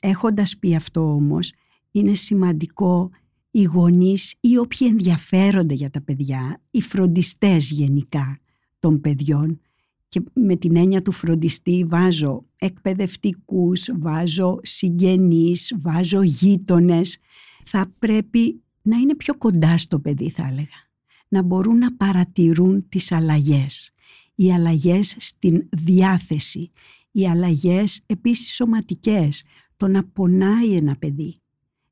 Έχοντας 0.01 0.59
πει 0.59 0.75
αυτό 0.75 1.15
όμως, 1.15 1.53
είναι 1.91 2.15
σημαντικό 2.15 3.11
οι 3.57 3.63
γονείς 3.63 4.35
ή 4.41 4.57
όποιοι 4.59 4.89
ενδιαφέρονται 4.91 5.75
για 5.75 5.91
τα 5.91 6.03
παιδιά, 6.03 6.63
οι 6.71 6.81
φροντιστές 6.81 7.71
γενικά 7.71 8.39
των 8.79 9.01
παιδιών 9.01 9.61
και 10.09 10.23
με 10.33 10.57
την 10.57 10.77
έννοια 10.77 11.03
του 11.03 11.13
φροντιστή 11.13 11.87
βάζω 11.89 12.47
εκπαιδευτικούς, 12.57 13.89
βάζω 13.99 14.59
συγγενείς, 14.63 15.77
βάζω 15.79 16.23
γείτονες. 16.23 17.19
Θα 17.65 17.93
πρέπει 17.99 18.63
να 18.83 18.97
είναι 18.97 19.15
πιο 19.15 19.37
κοντά 19.37 19.77
στο 19.77 20.01
παιδί 20.01 20.31
θα 20.31 20.47
έλεγα. 20.47 20.91
Να 21.29 21.43
μπορούν 21.43 21.79
να 21.79 21.97
παρατηρούν 21.97 22.89
τις 22.89 23.13
αλλαγές. 23.13 23.91
Οι 24.35 24.53
αλλαγές 24.53 25.17
στην 25.19 25.69
διάθεση. 25.71 26.71
Οι 27.11 27.29
αλλαγές 27.29 28.01
επίσης 28.07 28.55
σωματικές. 28.55 29.43
Το 29.77 29.89
να 29.89 30.05
πονάει 30.05 30.77
ένα 30.77 30.97
παιδί. 30.97 31.41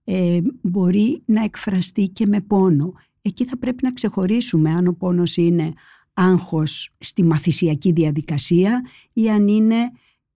Ε, 0.04 0.40
μπορεί 0.60 1.22
να 1.24 1.44
εκφραστεί 1.44 2.08
και 2.08 2.26
με 2.26 2.40
πόνο. 2.40 2.92
Εκεί 3.22 3.44
θα 3.44 3.58
πρέπει 3.58 3.84
να 3.84 3.92
ξεχωρίσουμε 3.92 4.70
αν 4.70 4.86
ο 4.86 4.92
πόνος 4.92 5.36
είναι 5.36 5.72
άγχος 6.14 6.90
στη 6.98 7.24
μαθησιακή 7.24 7.92
διαδικασία 7.92 8.84
ή 9.12 9.30
αν 9.30 9.48
είναι 9.48 9.90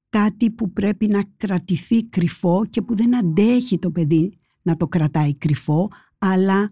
κάτι 0.09 0.51
που 0.51 0.73
πρέπει 0.73 1.07
να 1.07 1.23
κρατηθεί 1.37 2.05
κρυφό 2.05 2.67
και 2.71 2.83
που 2.83 2.97
δεν 2.97 3.17
αντέχει 3.17 3.79
το 3.79 3.91
παιδί 3.91 4.39
να 4.63 4.77
το 4.77 4.89
κρατάει 4.89 5.35
κρυφό 5.35 5.91
αλλά 6.19 6.71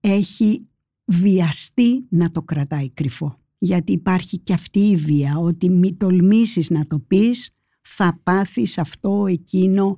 έχει 0.00 0.66
βιαστεί 1.04 2.06
να 2.08 2.30
το 2.30 2.42
κρατάει 2.42 2.90
κρυφό. 2.90 3.38
Γιατί 3.58 3.92
υπάρχει 3.92 4.38
και 4.38 4.52
αυτή 4.52 4.78
η 4.78 4.96
βία 4.96 5.38
ότι 5.38 5.70
μη 5.70 5.94
τολμήσεις 5.94 6.70
να 6.70 6.86
το 6.86 6.98
πεις 6.98 7.50
θα 7.80 8.20
πάθεις 8.22 8.78
αυτό, 8.78 9.26
εκείνο, 9.26 9.96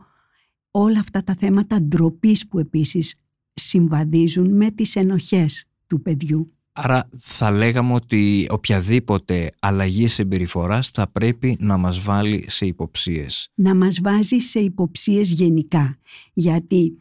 όλα 0.78 0.98
αυτά 0.98 1.22
τα 1.22 1.34
θέματα 1.38 1.82
ντροπής 1.82 2.48
που 2.48 2.58
επίσης 2.58 3.14
συμβαδίζουν 3.54 4.56
με 4.56 4.70
τις 4.70 4.96
ενοχές 4.96 5.64
του 5.86 6.02
παιδιού. 6.02 6.50
Άρα 6.72 7.08
θα 7.18 7.50
λέγαμε 7.50 7.94
ότι 7.94 8.46
οποιαδήποτε 8.50 9.50
αλλαγή 9.60 10.08
συμπεριφοράς 10.08 10.90
θα 10.90 11.06
πρέπει 11.06 11.56
να 11.60 11.76
μας 11.76 12.00
βάλει 12.00 12.44
σε 12.48 12.66
υποψίες. 12.66 13.50
Να 13.54 13.74
μας 13.74 14.00
βάζει 14.00 14.38
σε 14.38 14.60
υποψίες 14.60 15.32
γενικά. 15.32 15.98
Γιατί 16.32 16.98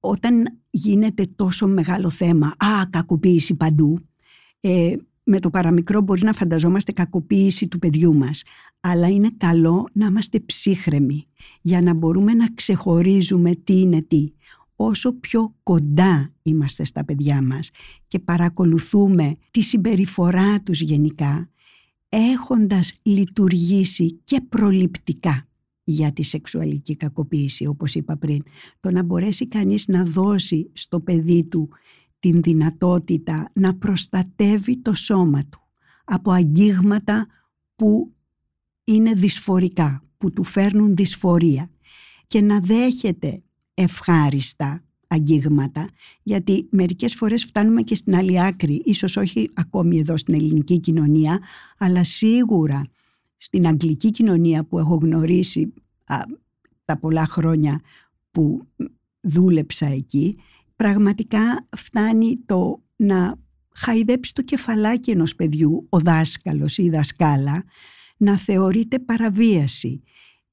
όταν 0.00 0.58
γίνεται 0.70 1.26
τόσο 1.36 1.66
μεγάλο 1.66 2.10
θέμα, 2.10 2.46
α, 2.46 2.86
κακοποίηση 2.90 3.54
παντού, 3.54 3.98
ε, 4.60 4.96
με 5.30 5.40
το 5.40 5.50
παραμικρό 5.50 6.00
μπορεί 6.00 6.22
να 6.22 6.32
φανταζόμαστε 6.32 6.92
κακοποίηση 6.92 7.68
του 7.68 7.78
παιδιού 7.78 8.14
μας. 8.14 8.42
Αλλά 8.80 9.08
είναι 9.08 9.30
καλό 9.36 9.88
να 9.92 10.06
είμαστε 10.06 10.40
ψύχρεμοι 10.40 11.26
για 11.60 11.82
να 11.82 11.94
μπορούμε 11.94 12.34
να 12.34 12.46
ξεχωρίζουμε 12.54 13.54
τι 13.54 13.80
είναι 13.80 14.02
τι 14.02 14.32
όσο 14.82 15.12
πιο 15.12 15.54
κοντά 15.62 16.32
είμαστε 16.42 16.84
στα 16.84 17.04
παιδιά 17.04 17.42
μας 17.42 17.70
και 18.06 18.18
παρακολουθούμε 18.18 19.36
τη 19.50 19.60
συμπεριφορά 19.60 20.60
τους 20.62 20.80
γενικά, 20.80 21.50
έχοντας 22.08 22.94
λειτουργήσει 23.02 24.20
και 24.24 24.40
προληπτικά 24.48 25.48
για 25.84 26.12
τη 26.12 26.22
σεξουαλική 26.22 26.96
κακοποίηση, 26.96 27.66
όπως 27.66 27.94
είπα 27.94 28.16
πριν. 28.16 28.42
Το 28.80 28.90
να 28.90 29.02
μπορέσει 29.02 29.48
κανείς 29.48 29.86
να 29.88 30.04
δώσει 30.04 30.70
στο 30.72 31.00
παιδί 31.00 31.44
του 31.44 31.68
την 32.20 32.42
δυνατότητα 32.42 33.50
να 33.52 33.74
προστατεύει 33.74 34.76
το 34.76 34.94
σώμα 34.94 35.44
του 35.44 35.60
από 36.04 36.30
αγγίγματα 36.30 37.26
που 37.76 38.12
είναι 38.84 39.12
δυσφορικά, 39.12 40.02
που 40.18 40.32
του 40.32 40.44
φέρνουν 40.44 40.96
δυσφορία 40.96 41.70
και 42.26 42.40
να 42.40 42.60
δέχεται 42.60 43.42
ευχάριστα 43.74 44.84
αγγίγματα 45.06 45.88
γιατί 46.22 46.66
μερικές 46.70 47.14
φορές 47.14 47.44
φτάνουμε 47.44 47.82
και 47.82 47.94
στην 47.94 48.16
άλλη 48.16 48.42
άκρη 48.42 48.82
ίσως 48.84 49.16
όχι 49.16 49.50
ακόμη 49.54 49.98
εδώ 49.98 50.16
στην 50.16 50.34
ελληνική 50.34 50.78
κοινωνία 50.78 51.40
αλλά 51.78 52.04
σίγουρα 52.04 52.86
στην 53.36 53.66
αγγλική 53.66 54.10
κοινωνία 54.10 54.64
που 54.64 54.78
έχω 54.78 54.94
γνωρίσει 54.94 55.72
τα 56.84 56.98
πολλά 56.98 57.26
χρόνια 57.26 57.80
που 58.30 58.66
δούλεψα 59.20 59.86
εκεί 59.86 60.36
πραγματικά 60.80 61.68
φτάνει 61.76 62.42
το 62.46 62.82
να 62.96 63.34
χαϊδέψει 63.74 64.34
το 64.34 64.42
κεφαλάκι 64.42 65.10
ενός 65.10 65.34
παιδιού 65.34 65.86
ο 65.88 65.98
δάσκαλος 65.98 66.78
ή 66.78 66.82
η 66.82 66.90
δασκάλα 66.90 67.64
να 68.16 68.36
θεωρείται 68.36 68.98
παραβίαση 68.98 70.02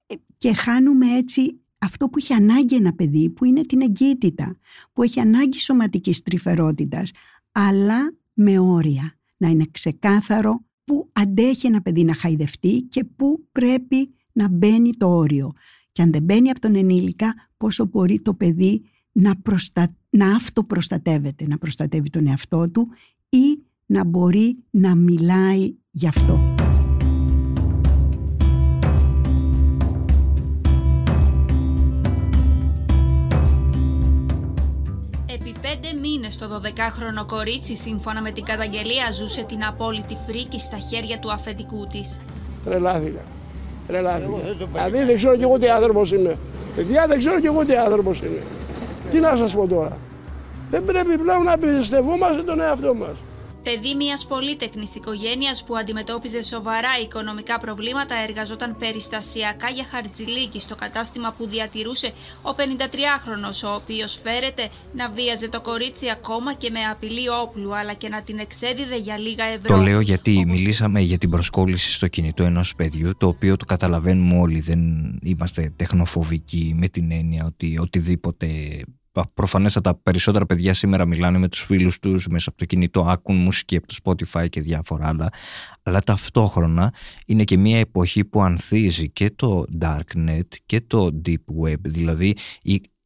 ε, 0.08 0.16
και 0.38 0.54
χάνουμε 0.54 1.18
έτσι 1.18 1.60
αυτό 1.78 2.10
που 2.10 2.18
έχει 2.18 2.34
ανάγκη 2.34 2.76
ένα 2.76 2.94
παιδί 2.94 3.30
που 3.30 3.46
είναι 3.46 3.62
την 3.62 3.82
εγκύτητα, 3.82 4.58
που 4.94 5.04
έχει 5.04 5.20
ανάγκη 5.20 5.60
σωματικής 5.60 6.22
τρυφερότητας, 6.22 7.12
αλλά 7.52 8.16
με 8.34 8.60
όρια. 8.60 9.14
Να 9.38 9.48
είναι 9.48 9.66
ξεκάθαρο 9.72 10.66
που 10.84 11.10
αντέχει 11.14 11.68
ένα 11.68 11.82
παιδί 11.82 12.04
να 12.04 12.14
χαϊδευτεί 12.14 12.82
και 12.82 13.04
που 13.04 13.48
πρέπει 13.52 14.14
να 14.32 14.48
μπαίνει 14.48 14.94
το 14.98 15.16
όριο. 15.16 15.52
Και 15.92 16.02
αν 16.02 16.12
δεν 16.12 16.24
μπαίνει 16.24 16.50
από 16.50 16.60
τον 16.60 16.76
ενήλικα, 16.76 17.34
πόσο 17.58 17.86
μπορεί 17.86 18.20
το 18.20 18.34
παιδί 18.34 18.84
να, 19.20 19.36
προστα... 19.44 19.96
να 20.10 20.36
αυτοπροστατεύεται, 20.36 21.48
να 21.48 21.58
προστατεύει 21.58 22.10
τον 22.10 22.28
εαυτό 22.28 22.70
του 22.70 22.88
ή 23.30 23.64
να 23.86 24.04
μπορεί 24.04 24.58
να 24.70 24.96
μιλάει 24.96 25.76
γι' 25.92 26.08
αυτό. 26.08 26.56
πέντε 35.62 36.00
μήνες 36.02 36.38
το 36.38 36.46
12χρονο 36.64 37.26
κορίτσι 37.28 37.76
σύμφωνα 37.76 38.22
με 38.22 38.32
την 38.32 38.44
καταγγελία 38.44 39.12
ζούσε 39.12 39.44
την 39.44 39.66
απόλυτη 39.66 40.18
φρίκη 40.28 40.60
στα 40.60 40.78
χέρια 40.78 41.20
του 41.20 41.32
αφεντικού 41.32 41.88
της. 41.88 42.18
Τρελάθηκα. 42.64 43.22
Τρελάθηκα. 43.88 44.28
Δηλαδή 44.74 45.04
δεν 45.04 45.16
ξέρω 45.16 45.36
κι 45.38 45.44
εγώ 45.44 45.58
τι 45.58 45.70
άνθρωπος 45.70 46.12
είμαι. 46.12 46.38
Παιδιά 46.76 47.08
δεν 47.08 47.20
ξέρω 47.20 47.40
κι 47.40 47.46
εγώ 47.46 47.66
τι 47.66 47.76
άνθρωπος 47.76 48.22
είμαι. 48.22 48.42
Τι 49.10 49.20
να 49.20 49.36
σας 49.36 49.54
πω 49.56 49.68
τώρα. 49.68 49.98
Δεν 50.70 50.86
πρέπει 50.86 51.18
πλέον 51.18 51.44
να 51.44 51.58
πιστεύομαστε 51.58 52.44
τον 52.44 52.62
εαυτό 52.62 52.94
μας 52.94 53.16
παιδί 53.68 53.96
μιας 53.96 54.26
πολύτεκνη 54.26 54.88
οικογένειας 54.96 55.64
που 55.64 55.78
αντιμετώπιζε 55.78 56.42
σοβαρά 56.44 56.94
οικονομικά 57.04 57.60
προβλήματα, 57.60 58.16
εργαζόταν 58.28 58.78
περιστασιακά 58.78 59.70
για 59.70 59.86
χαρτζηλίκι 59.92 60.60
στο 60.60 60.76
κατάστημα 60.76 61.34
που 61.38 61.48
διατηρούσε 61.48 62.12
ο 62.42 62.50
53χρονο, 62.58 63.70
ο 63.70 63.74
οποίος 63.74 64.20
φέρεται 64.24 64.70
να 64.96 65.10
βίαζε 65.10 65.50
το 65.50 65.62
κορίτσι 65.62 66.10
ακόμα 66.10 66.54
και 66.54 66.70
με 66.70 66.80
απειλή 66.92 67.30
όπλου, 67.30 67.76
αλλά 67.76 67.94
και 67.94 68.10
να 68.10 68.22
την 68.22 68.38
εξέδιδε 68.40 68.98
για 68.98 69.18
λίγα 69.18 69.44
ευρώ. 69.44 69.76
Το 69.76 69.82
λέω 69.82 70.00
γιατί 70.00 70.46
μιλήσαμε 70.48 71.00
για 71.00 71.18
την 71.18 71.30
προσκόλληση 71.30 71.92
στο 71.92 72.08
κινητό 72.08 72.44
ενός 72.44 72.76
παιδιού, 72.76 73.18
το 73.18 73.28
οποίο 73.28 73.58
το 73.58 73.66
καταλαβαίνουμε 73.66 74.40
όλοι. 74.40 74.60
Δεν 74.60 74.82
είμαστε 75.22 75.74
τεχνοφοβικοί 75.76 76.74
με 76.78 76.88
την 76.88 77.12
έννοια 77.12 77.46
ότι 77.46 77.78
οτιδήποτε 77.78 78.48
προφανέστατα 79.34 79.96
περισσότερα 79.96 80.46
παιδιά 80.46 80.74
σήμερα 80.74 81.06
μιλάνε 81.06 81.38
με 81.38 81.48
τους 81.48 81.64
φίλους 81.64 82.00
τους 82.00 82.28
μέσα 82.28 82.50
από 82.50 82.58
το 82.58 82.66
κινητό, 82.66 83.02
άκουν 83.02 83.36
μουσική 83.36 83.76
από 83.76 83.88
το 83.88 83.96
Spotify 84.04 84.50
και 84.50 84.62
διάφορα 84.62 85.08
άλλα, 85.08 85.30
αλλά 85.84 86.02
ταυτόχρονα 86.02 86.94
είναι 87.26 87.44
και 87.44 87.58
μια 87.58 87.80
εποχή 87.80 88.26
που 88.26 88.42
ανθίζει 88.42 89.10
και 89.10 89.32
το 89.36 89.66
Darknet 89.82 90.48
και 90.66 90.82
το 90.82 91.22
Deep 91.26 91.64
Web, 91.64 91.80
δηλαδή 91.82 92.34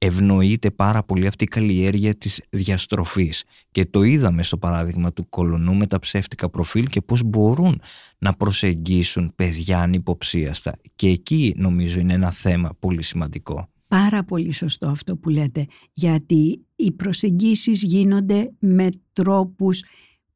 ευνοείται 0.03 0.71
πάρα 0.71 1.03
πολύ 1.03 1.27
αυτή 1.27 1.43
η 1.43 1.47
καλλιέργεια 1.47 2.15
της 2.15 2.43
διαστροφής. 2.49 3.43
Και 3.71 3.85
το 3.85 4.03
είδαμε 4.03 4.43
στο 4.43 4.57
παράδειγμα 4.57 5.13
του 5.13 5.29
κολονού 5.29 5.75
με 5.75 5.87
τα 5.87 5.99
ψεύτικα 5.99 6.49
προφίλ 6.49 6.85
και 6.85 7.01
πώς 7.01 7.23
μπορούν 7.23 7.81
να 8.17 8.33
προσεγγίσουν 8.33 9.33
παιδιά 9.35 9.79
ανυποψίαστα. 9.79 10.73
Και 10.95 11.07
εκεί 11.07 11.53
νομίζω 11.57 11.99
είναι 11.99 12.13
ένα 12.13 12.31
θέμα 12.31 12.75
πολύ 12.79 13.03
σημαντικό 13.03 13.69
πάρα 13.91 14.23
πολύ 14.23 14.51
σωστό 14.51 14.87
αυτό 14.87 15.17
που 15.17 15.29
λέτε, 15.29 15.65
γιατί 15.93 16.65
οι 16.75 16.91
προσεγγίσεις 16.91 17.83
γίνονται 17.83 18.53
με 18.59 18.89
τρόπους 19.13 19.83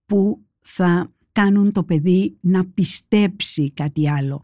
που 0.05 0.45
θα 0.59 1.13
κάνουν 1.31 1.71
το 1.71 1.83
παιδί 1.83 2.37
να 2.41 2.65
πιστέψει 2.65 3.71
κάτι 3.71 4.09
άλλο. 4.09 4.41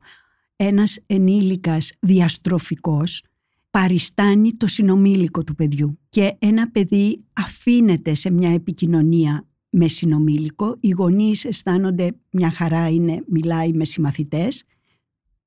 Ένας 0.55 0.99
ενήλικας 1.05 1.91
διαστροφικός 1.99 3.23
παριστάνει 3.69 4.53
το 4.53 4.67
συνομήλικο 4.67 5.43
του 5.43 5.55
παιδιού 5.55 5.99
και 6.09 6.35
ένα 6.39 6.71
παιδί 6.71 7.23
αφήνεται 7.33 8.13
σε 8.13 8.31
μια 8.31 8.49
επικοινωνία 8.49 9.47
με 9.69 9.87
συνομήλικο, 9.87 10.77
οι 10.79 10.89
γονείς 10.89 11.45
αισθάνονται 11.45 12.15
μια 12.31 12.51
χαρά 12.51 12.89
είναι, 12.89 13.23
μιλάει 13.27 13.73
με 13.73 13.85
συμμαθητές 13.85 14.63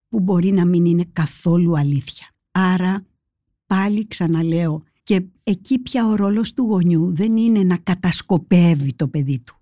που 0.08 0.20
μπορεί 0.20 0.52
να 0.52 0.64
μην 0.64 0.84
είναι 0.84 1.04
καθόλου 1.12 1.78
αλήθεια. 1.78 2.26
Άρα 2.50 3.06
πάλι 3.66 4.06
ξαναλέω 4.06 4.82
και 5.02 5.24
εκεί 5.42 5.78
πια 5.78 6.06
ο 6.06 6.14
ρόλος 6.14 6.52
του 6.52 6.62
γονιού 6.62 7.14
δεν 7.14 7.36
είναι 7.36 7.62
να 7.62 7.76
κατασκοπεύει 7.76 8.94
το 8.94 9.08
παιδί 9.08 9.38
του 9.38 9.58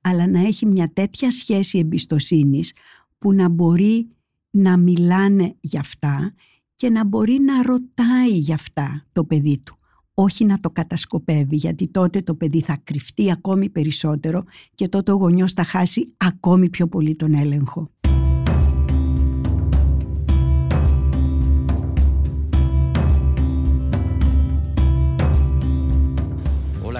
αλλά 0.00 0.26
να 0.26 0.40
έχει 0.40 0.66
μια 0.66 0.92
τέτοια 0.92 1.30
σχέση 1.30 1.78
εμπιστοσύνης 1.78 2.72
που 3.18 3.32
να 3.32 3.48
μπορεί 3.48 4.08
να 4.50 4.76
μιλάνε 4.76 5.56
για 5.60 5.80
αυτά 5.80 6.34
και 6.74 6.90
να 6.90 7.04
μπορεί 7.04 7.38
να 7.40 7.62
ρωτάει 7.62 8.38
για 8.38 8.54
αυτά 8.54 9.06
το 9.12 9.24
παιδί 9.24 9.58
του. 9.58 9.76
Όχι 10.14 10.44
να 10.44 10.60
το 10.60 10.70
κατασκοπεύει 10.70 11.56
γιατί 11.56 11.88
τότε 11.88 12.22
το 12.22 12.34
παιδί 12.34 12.60
θα 12.60 12.80
κρυφτεί 12.84 13.30
ακόμη 13.30 13.68
περισσότερο 13.68 14.44
και 14.74 14.88
τότε 14.88 15.12
ο 15.12 15.14
γονιός 15.14 15.52
θα 15.52 15.64
χάσει 15.64 16.14
ακόμη 16.16 16.68
πιο 16.68 16.88
πολύ 16.88 17.16
τον 17.16 17.34
έλεγχο. 17.34 17.90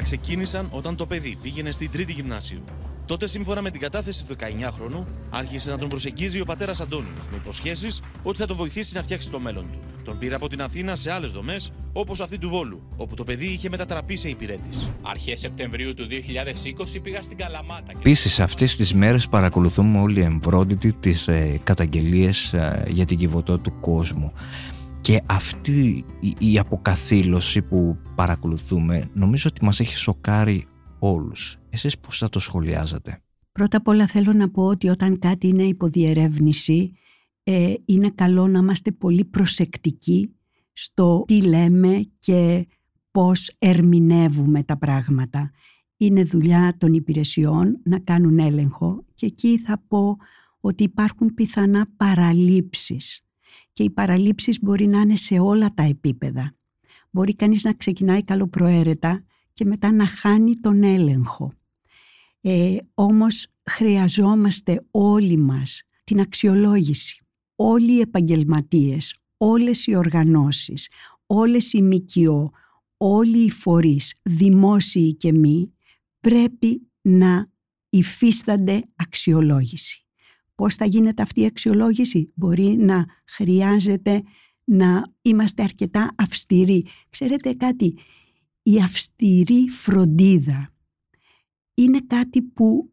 Ξεκίνησαν 0.08 0.68
όταν 0.70 0.96
το 0.96 1.06
παιδί 1.06 1.38
πήγαινε 1.42 1.70
στην 1.70 1.90
τρίτη 1.90 2.12
γυμνάσιο. 2.12 2.60
Τότε, 3.06 3.26
σύμφωνα 3.26 3.62
με 3.62 3.70
την 3.70 3.80
κατάθεση 3.80 4.24
του 4.24 4.36
19χρονου, 4.40 5.04
άρχισε 5.30 5.70
να 5.70 5.78
τον 5.78 5.88
προσεγγίζει 5.88 6.40
ο 6.40 6.44
πατέρας 6.44 6.80
Αντώνιος 6.80 7.28
με 7.30 7.36
υποσχέσεις 7.36 8.02
ότι 8.22 8.38
θα 8.38 8.46
τον 8.46 8.56
βοηθήσει 8.56 8.94
να 8.94 9.02
φτιάξει 9.02 9.30
το 9.30 9.40
μέλλον 9.40 9.64
του. 9.72 9.78
Τον 10.04 10.18
πήρε 10.18 10.34
από 10.34 10.48
την 10.48 10.62
Αθήνα 10.62 10.96
σε 10.96 11.12
άλλες 11.12 11.32
δομές, 11.32 11.72
όπως 11.92 12.20
αυτή 12.20 12.38
του 12.38 12.48
Βόλου, 12.48 12.82
όπου 12.96 13.14
το 13.14 13.24
παιδί 13.24 13.46
είχε 13.46 13.68
μετατραπεί 13.68 14.16
σε 14.16 14.28
υπηρέτης. 14.28 14.88
Αρχές 15.02 15.40
Σεπτεμβρίου 15.40 15.94
του 15.94 16.06
2020 16.06 17.00
πήγα 17.02 17.22
στην 17.22 17.36
Καλαμάτα. 17.36 17.92
Επίσης, 17.98 18.40
αυτές 18.40 18.76
τις 18.76 18.94
μέρες 18.94 19.28
παρακολουθούμε 19.28 20.00
όλοι 20.00 20.20
εμβρόντιτοι 20.20 20.92
τι 20.92 21.14
ε, 21.26 21.56
καταγγελίες 21.64 22.52
ε, 22.52 22.84
για 22.88 23.04
την 23.04 23.18
κυβωτό 23.18 23.58
του 23.58 23.80
κόσμου. 23.80 24.32
Και 25.08 25.22
αυτή 25.26 26.04
η 26.38 26.58
αποκαθήλωση 26.58 27.62
που 27.62 27.96
παρακολουθούμε 28.14 29.10
νομίζω 29.14 29.48
ότι 29.52 29.64
μας 29.64 29.80
έχει 29.80 29.96
σοκάρει 29.96 30.66
όλους. 30.98 31.58
Εσείς 31.70 31.98
πώς 31.98 32.18
θα 32.18 32.28
το 32.28 32.38
σχολιάζατε; 32.38 33.22
Πρώτα 33.52 33.76
απ' 33.76 33.88
όλα 33.88 34.06
θέλω 34.06 34.32
να 34.32 34.50
πω 34.50 34.62
ότι 34.62 34.88
όταν 34.88 35.18
κάτι 35.18 35.46
είναι 35.46 35.62
υποδιερεύνηση 35.62 36.92
ε, 37.42 37.74
είναι 37.84 38.10
καλό 38.14 38.46
να 38.46 38.58
είμαστε 38.58 38.92
πολύ 38.92 39.24
προσεκτικοί 39.24 40.34
στο 40.72 41.24
τι 41.26 41.42
λέμε 41.42 42.00
και 42.18 42.66
πώς 43.10 43.54
ερμηνεύουμε 43.58 44.62
τα 44.62 44.78
πράγματα. 44.78 45.50
Είναι 45.96 46.22
δουλειά 46.22 46.74
των 46.78 46.92
υπηρεσιών 46.92 47.80
να 47.84 47.98
κάνουν 47.98 48.38
έλεγχο 48.38 49.04
και 49.14 49.26
εκεί 49.26 49.58
θα 49.58 49.82
πω 49.88 50.16
ότι 50.60 50.82
υπάρχουν 50.82 51.34
πιθανά 51.34 51.86
παραλήψεις 51.96 53.22
και 53.78 53.84
οι 53.84 53.90
παραλήψεις 53.90 54.62
μπορεί 54.62 54.86
να 54.86 55.00
είναι 55.00 55.16
σε 55.16 55.38
όλα 55.38 55.74
τα 55.74 55.82
επίπεδα. 55.82 56.54
Μπορεί 57.10 57.34
κανείς 57.34 57.64
να 57.64 57.72
ξεκινάει 57.72 58.24
καλοπροαίρετα 58.24 59.24
και 59.52 59.64
μετά 59.64 59.92
να 59.92 60.06
χάνει 60.06 60.56
τον 60.56 60.82
έλεγχο. 60.82 61.52
Ε, 62.40 62.76
όμως 62.94 63.46
χρειαζόμαστε 63.70 64.86
όλοι 64.90 65.36
μας 65.36 65.82
την 66.04 66.20
αξιολόγηση. 66.20 67.24
Όλοι 67.56 67.92
οι 67.92 68.00
επαγγελματίες, 68.00 69.18
όλες 69.36 69.86
οι 69.86 69.96
οργανώσεις, 69.96 70.88
όλες 71.26 71.72
οι 71.72 71.82
ΜΚΟ, 71.82 72.50
όλοι 72.96 73.44
οι 73.44 73.50
φορείς, 73.50 74.14
δημόσιοι 74.22 75.14
και 75.14 75.32
μη, 75.32 75.74
πρέπει 76.20 76.90
να 77.00 77.50
υφίστανται 77.88 78.82
αξιολόγηση. 78.96 80.07
Πώς 80.58 80.74
θα 80.74 80.84
γίνεται 80.84 81.22
αυτή 81.22 81.40
η 81.40 81.44
αξιολόγηση; 81.44 82.32
Μπορεί 82.34 82.76
να 82.78 83.06
χρειάζεται 83.24 84.22
να 84.64 85.12
είμαστε 85.22 85.62
αρκετά 85.62 86.14
αυστηροί. 86.16 86.86
Ξέρετε 87.10 87.52
κάτι, 87.52 87.98
η 88.62 88.78
αυστηρή 88.78 89.68
φροντίδα 89.68 90.74
είναι 91.74 92.00
κάτι 92.06 92.42
που 92.42 92.92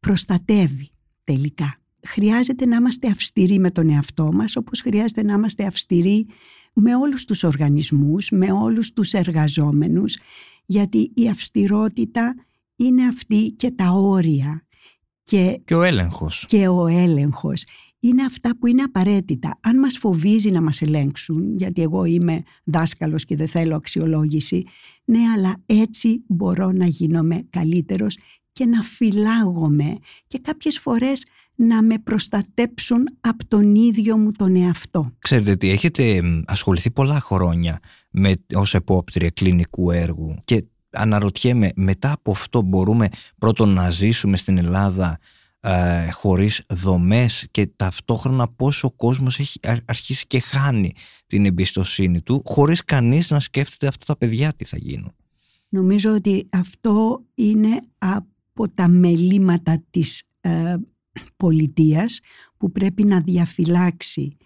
προστατεύει 0.00 0.90
τελικά. 1.24 1.80
Χρειάζεται 2.06 2.66
να 2.66 2.76
είμαστε 2.76 3.08
αυστηροί 3.08 3.58
με 3.58 3.70
τον 3.70 3.88
εαυτό 3.88 4.32
μας, 4.32 4.56
όπως 4.56 4.80
χρειάζεται 4.80 5.22
να 5.22 5.32
είμαστε 5.32 5.66
αυστηροί 5.66 6.26
με 6.74 6.94
όλους 6.94 7.24
τους 7.24 7.42
οργανισμούς, 7.44 8.30
με 8.30 8.52
όλους 8.52 8.92
τους 8.92 9.12
εργαζόμενους, 9.12 10.18
γιατί 10.66 11.12
η 11.14 11.28
αυστηρότητα 11.28 12.34
είναι 12.76 13.06
αυτή 13.06 13.50
και 13.50 13.70
τα 13.70 13.90
όρια 13.90 14.66
και, 15.22 15.60
και 15.64 15.74
ο 15.74 15.82
έλεγχος. 15.82 16.44
Και 16.48 16.68
ο 16.68 16.86
έλεγχος 16.86 17.64
είναι 18.00 18.24
αυτά 18.24 18.56
που 18.58 18.66
είναι 18.66 18.82
απαραίτητα. 18.82 19.58
Αν 19.60 19.78
μας 19.78 19.98
φοβίζει 19.98 20.50
να 20.50 20.62
μας 20.62 20.82
ελέγξουν, 20.82 21.56
γιατί 21.56 21.82
εγώ 21.82 22.04
είμαι 22.04 22.42
δάσκαλος 22.64 23.24
και 23.24 23.36
δεν 23.36 23.48
θέλω 23.48 23.76
αξιολόγηση, 23.76 24.64
ναι, 25.04 25.18
αλλά 25.36 25.56
έτσι 25.66 26.24
μπορώ 26.28 26.72
να 26.72 26.86
γίνομαι 26.86 27.46
καλύτερος 27.50 28.18
και 28.52 28.66
να 28.66 28.82
φυλάγομαι 28.82 29.96
και 30.26 30.38
κάποιες 30.38 30.78
φορές 30.78 31.24
να 31.54 31.82
με 31.82 31.98
προστατέψουν 31.98 33.08
από 33.20 33.46
τον 33.48 33.74
ίδιο 33.74 34.16
μου 34.16 34.32
τον 34.32 34.56
εαυτό. 34.56 35.12
Ξέρετε 35.18 35.56
τι, 35.56 35.70
έχετε 35.70 36.22
ασχοληθεί 36.46 36.90
πολλά 36.90 37.20
χρόνια 37.20 37.80
με, 38.10 38.34
ως 38.54 38.74
επόπτρια 38.74 39.30
κλινικού 39.30 39.90
έργου 39.90 40.34
και 40.44 40.64
αναρωτιέμαι 40.92 41.72
μετά 41.76 42.12
από 42.12 42.30
αυτό 42.30 42.62
μπορούμε 42.62 43.08
πρώτον 43.38 43.68
να 43.68 43.90
ζήσουμε 43.90 44.36
στην 44.36 44.58
Ελλάδα 44.58 45.18
ε, 45.60 46.10
χωρίς 46.10 46.62
δομές 46.68 47.46
και 47.50 47.66
ταυτόχρονα 47.66 48.48
πώς 48.48 48.84
ο 48.84 48.90
κόσμος 48.90 49.38
έχει 49.38 49.60
αρχίσει 49.84 50.26
και 50.26 50.40
χάνει 50.40 50.92
την 51.26 51.46
εμπιστοσύνη 51.46 52.22
του 52.22 52.42
χωρίς 52.44 52.84
κανείς 52.84 53.30
να 53.30 53.40
σκέφτεται 53.40 53.86
αυτά 53.86 54.04
τα 54.04 54.16
παιδιά 54.16 54.52
τι 54.56 54.64
θα 54.64 54.76
γίνουν. 54.76 55.12
Νομίζω 55.68 56.14
ότι 56.14 56.48
αυτό 56.50 57.24
είναι 57.34 57.80
από 57.98 58.68
τα 58.74 58.88
μελήματα 58.88 59.84
της 59.90 60.22
ε, 60.40 60.74
πολιτείας 61.36 62.20
που 62.56 62.72
πρέπει 62.72 63.04
να 63.04 63.20
διαφυλάξει 63.20 64.36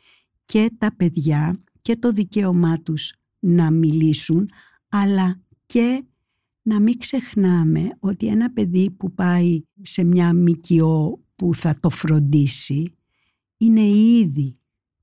και 0.45 0.71
τα 0.79 0.95
παιδιά 0.97 1.63
και 1.83 1.97
το 1.97 2.13
δικαίωμά 2.13 2.81
τους 2.83 3.13
να 3.39 3.71
μιλήσουν 3.71 4.51
αλλά 4.89 5.41
και 5.67 6.05
να 6.67 6.81
μην 6.81 6.99
ξεχνάμε 6.99 7.89
ότι 7.99 8.27
ένα 8.27 8.53
παιδί 8.53 8.91
που 8.91 9.15
πάει 9.15 9.63
σε 9.83 10.05
μια 10.05 10.33
μικιό 10.33 11.21
που 11.37 11.55
θα 11.55 11.77
το 11.81 11.91
φροντίσει 11.91 12.95
είναι 13.57 13.81
ήδη 14.21 14.59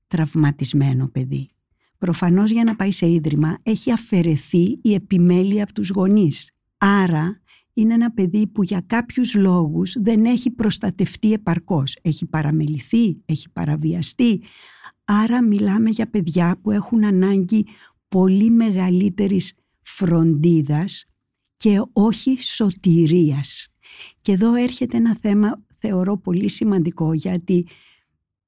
τραυματισμένο 0.06 1.08
παιδί. 1.08 1.48
Προφανώς 1.98 2.50
για 2.50 2.64
να 2.64 2.76
πάει 2.76 2.90
σε 2.90 3.10
ίδρυμα 3.10 3.58
έχει 3.62 3.92
αφαιρεθεί 3.92 4.78
η 4.82 4.94
επιμέλεια 4.94 5.62
από 5.62 5.72
τους 5.72 5.90
γονείς. 5.90 6.50
Άρα 6.78 7.40
είναι 7.72 7.94
ένα 7.94 8.12
παιδί 8.12 8.46
που 8.46 8.62
για 8.62 8.80
κάποιους 8.86 9.34
λόγους 9.34 9.96
δεν 10.00 10.24
έχει 10.24 10.50
προστατευτεί 10.50 11.32
επαρκώς. 11.32 11.96
Έχει 12.02 12.26
παραμεληθεί, 12.26 13.22
έχει 13.24 13.50
παραβιαστεί. 13.50 14.42
Άρα 15.04 15.42
μιλάμε 15.42 15.90
για 15.90 16.10
παιδιά 16.10 16.58
που 16.62 16.70
έχουν 16.70 17.04
ανάγκη 17.04 17.66
πολύ 18.08 18.50
μεγαλύτερης 18.50 19.54
φροντίδας 19.80 21.04
και 21.64 21.82
όχι 21.92 22.42
σωτηρίας. 22.42 23.68
Και 24.20 24.32
εδώ 24.32 24.54
έρχεται 24.54 24.96
ένα 24.96 25.16
θέμα 25.20 25.64
θεωρώ 25.74 26.18
πολύ 26.18 26.48
σημαντικό 26.48 27.12
γιατί 27.12 27.66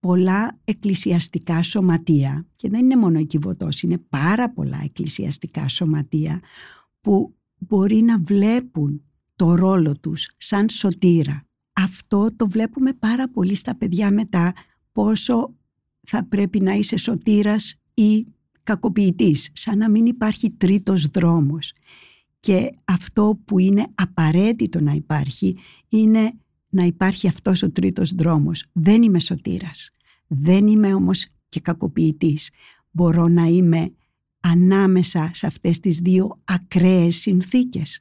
πολλά 0.00 0.60
εκκλησιαστικά 0.64 1.62
σωματεία 1.62 2.46
και 2.56 2.68
δεν 2.68 2.80
είναι 2.80 2.96
μόνο 2.96 3.18
η 3.18 3.24
Κιβωτός, 3.24 3.82
είναι 3.82 3.98
πάρα 3.98 4.52
πολλά 4.52 4.80
εκκλησιαστικά 4.84 5.68
σωματεία 5.68 6.40
που 7.00 7.34
μπορεί 7.58 7.96
να 7.96 8.20
βλέπουν 8.20 9.02
το 9.36 9.54
ρόλο 9.54 9.98
τους 9.98 10.34
σαν 10.36 10.68
σωτήρα. 10.68 11.46
Αυτό 11.72 12.28
το 12.36 12.48
βλέπουμε 12.48 12.92
πάρα 12.92 13.30
πολύ 13.30 13.54
στα 13.54 13.76
παιδιά 13.76 14.12
μετά 14.12 14.52
πόσο 14.92 15.54
θα 16.02 16.26
πρέπει 16.28 16.60
να 16.60 16.72
είσαι 16.72 16.96
σωτήρας 16.96 17.74
ή 17.94 18.26
κακοποιητής, 18.62 19.50
σαν 19.52 19.78
να 19.78 19.90
μην 19.90 20.06
υπάρχει 20.06 20.50
τρίτος 20.50 21.06
δρόμος. 21.06 21.72
Και 22.40 22.70
αυτό 22.84 23.40
που 23.44 23.58
είναι 23.58 23.86
απαραίτητο 23.94 24.80
να 24.80 24.92
υπάρχει 24.92 25.56
είναι 25.88 26.32
να 26.68 26.84
υπάρχει 26.84 27.28
αυτός 27.28 27.62
ο 27.62 27.70
τρίτος 27.70 28.12
δρόμος. 28.12 28.66
Δεν 28.72 29.02
είμαι 29.02 29.20
σωτήρας. 29.20 29.90
Δεν 30.26 30.66
είμαι 30.66 30.94
όμως 30.94 31.26
και 31.48 31.60
κακοποιητής. 31.60 32.50
Μπορώ 32.90 33.28
να 33.28 33.44
είμαι 33.44 33.94
ανάμεσα 34.40 35.30
σε 35.34 35.46
αυτές 35.46 35.80
τις 35.80 35.98
δύο 35.98 36.40
ακραίες 36.44 37.16
συνθήκες. 37.16 38.00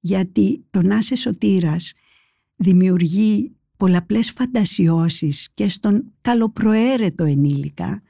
Γιατί 0.00 0.64
το 0.70 0.82
να 0.82 0.96
είσαι 0.96 1.14
σωτήρας 1.14 1.92
δημιουργεί 2.56 3.56
πολλαπλές 3.76 4.30
φαντασιώσεις 4.30 5.50
και 5.54 5.68
στον 5.68 6.12
καλοπροαίρετο 6.20 7.24
ενήλικα 7.24 8.02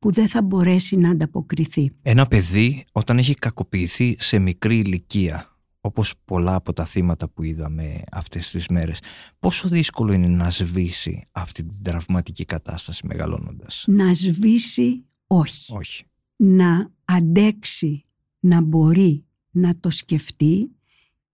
που 0.00 0.12
δεν 0.12 0.28
θα 0.28 0.42
μπορέσει 0.42 0.96
να 0.96 1.10
ανταποκριθεί. 1.10 1.90
Ένα 2.02 2.26
παιδί 2.26 2.84
όταν 2.92 3.18
έχει 3.18 3.34
κακοποιηθεί 3.34 4.16
σε 4.18 4.38
μικρή 4.38 4.78
ηλικία, 4.78 5.58
όπως 5.80 6.14
πολλά 6.24 6.54
από 6.54 6.72
τα 6.72 6.84
θύματα 6.84 7.28
που 7.28 7.42
είδαμε 7.42 8.02
αυτές 8.12 8.50
τις 8.50 8.68
μέρες, 8.68 8.98
πόσο 9.38 9.68
δύσκολο 9.68 10.12
είναι 10.12 10.26
να 10.26 10.50
σβήσει 10.50 11.24
αυτή 11.32 11.64
την 11.64 11.82
τραυματική 11.82 12.44
κατάσταση 12.44 13.06
μεγαλώνοντας; 13.06 13.84
Να 13.86 14.14
σβήσει 14.14 15.04
όχι. 15.26 15.74
Όχι. 15.74 16.04
Να 16.36 16.92
αντέξει, 17.04 18.04
να 18.40 18.60
μπορεί 18.60 19.24
να 19.50 19.78
το 19.80 19.90
σκεφτεί 19.90 20.70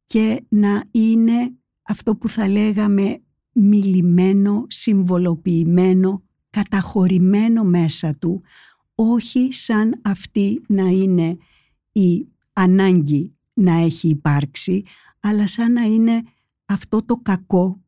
και 0.04 0.44
να 0.48 0.84
είναι 0.90 1.54
αυτό 1.82 2.16
που 2.16 2.28
θα 2.28 2.48
λέγαμε 2.48 3.22
μιλημένο, 3.52 4.64
συμβολοποιημένο, 4.68 6.22
καταχωρημένο 6.56 7.64
μέσα 7.64 8.14
του, 8.14 8.42
όχι 8.94 9.52
σαν 9.52 10.00
αυτή 10.04 10.62
να 10.66 10.84
είναι 10.86 11.36
η 11.92 12.26
ανάγκη 12.52 13.34
να 13.52 13.72
έχει 13.72 14.08
υπάρξει, 14.08 14.82
αλλά 15.20 15.46
σαν 15.46 15.72
να 15.72 15.82
είναι 15.82 16.22
αυτό 16.66 17.04
το 17.04 17.16
κακό 17.16 17.82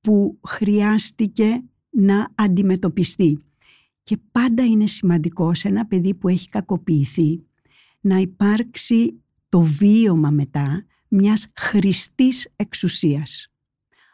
που 0.00 0.38
χρειάστηκε 0.46 1.62
να 1.90 2.28
αντιμετωπιστεί. 2.34 3.38
Και 4.02 4.16
πάντα 4.32 4.64
είναι 4.64 4.86
σημαντικό 4.86 5.54
σε 5.54 5.68
ένα 5.68 5.86
παιδί 5.86 6.14
που 6.14 6.28
έχει 6.28 6.48
κακοποιηθεί 6.48 7.42
να 8.00 8.16
υπάρξει 8.16 9.22
το 9.48 9.60
βίωμα 9.60 10.30
μετά 10.30 10.84
μιας 11.08 11.46
χρηστής 11.56 12.48
εξουσίας. 12.56 13.52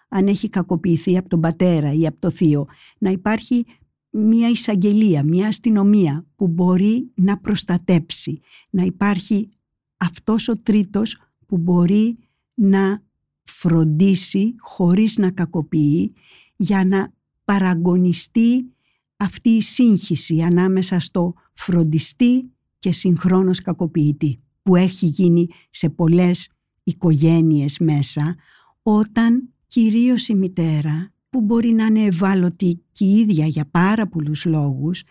Αν 0.08 0.26
έχει 0.26 0.48
κακοποιηθεί 0.48 1.16
από 1.16 1.28
τον 1.28 1.40
πατέρα 1.40 1.92
ή 1.92 2.06
από 2.06 2.18
το 2.18 2.30
θείο, 2.30 2.66
να 2.98 3.11
υπάρχει 3.11 3.64
μια 4.10 4.48
εισαγγελία, 4.48 5.24
μια 5.24 5.46
αστυνομία 5.46 6.26
που 6.36 6.48
μπορεί 6.48 7.10
να 7.14 7.38
προστατέψει, 7.38 8.40
να 8.70 8.82
υπάρχει 8.82 9.48
αυτός 9.96 10.48
ο 10.48 10.58
τρίτος 10.58 11.20
που 11.46 11.58
μπορεί 11.58 12.18
να 12.54 13.02
φροντίσει 13.42 14.54
χωρίς 14.58 15.16
να 15.16 15.30
κακοποιεί 15.30 16.14
για 16.56 16.84
να 16.84 17.12
παραγωνιστεί 17.44 18.72
αυτή 19.16 19.48
η 19.48 19.60
σύγχυση 19.60 20.40
ανάμεσα 20.40 20.98
στο 20.98 21.34
φροντιστή 21.52 22.50
και 22.78 22.92
συγχρόνως 22.92 23.62
κακοποιητή 23.62 24.40
που 24.62 24.76
έχει 24.76 25.06
γίνει 25.06 25.46
σε 25.70 25.88
πολλές 25.88 26.50
οικογένειες 26.82 27.78
μέσα 27.78 28.36
όταν 28.82 29.54
κυρίως 29.66 30.28
η 30.28 30.34
μητέρα 30.34 31.12
που 31.30 31.40
μπορεί 31.40 31.68
να 31.68 31.84
είναι 31.84 32.02
ευάλωτη 32.02 32.82
και 32.92 33.04
η 33.04 33.18
ίδια 33.18 33.46
για 33.46 33.68
πάρα 33.70 34.08
πολλούς 34.08 34.44
λόγους 34.44 35.02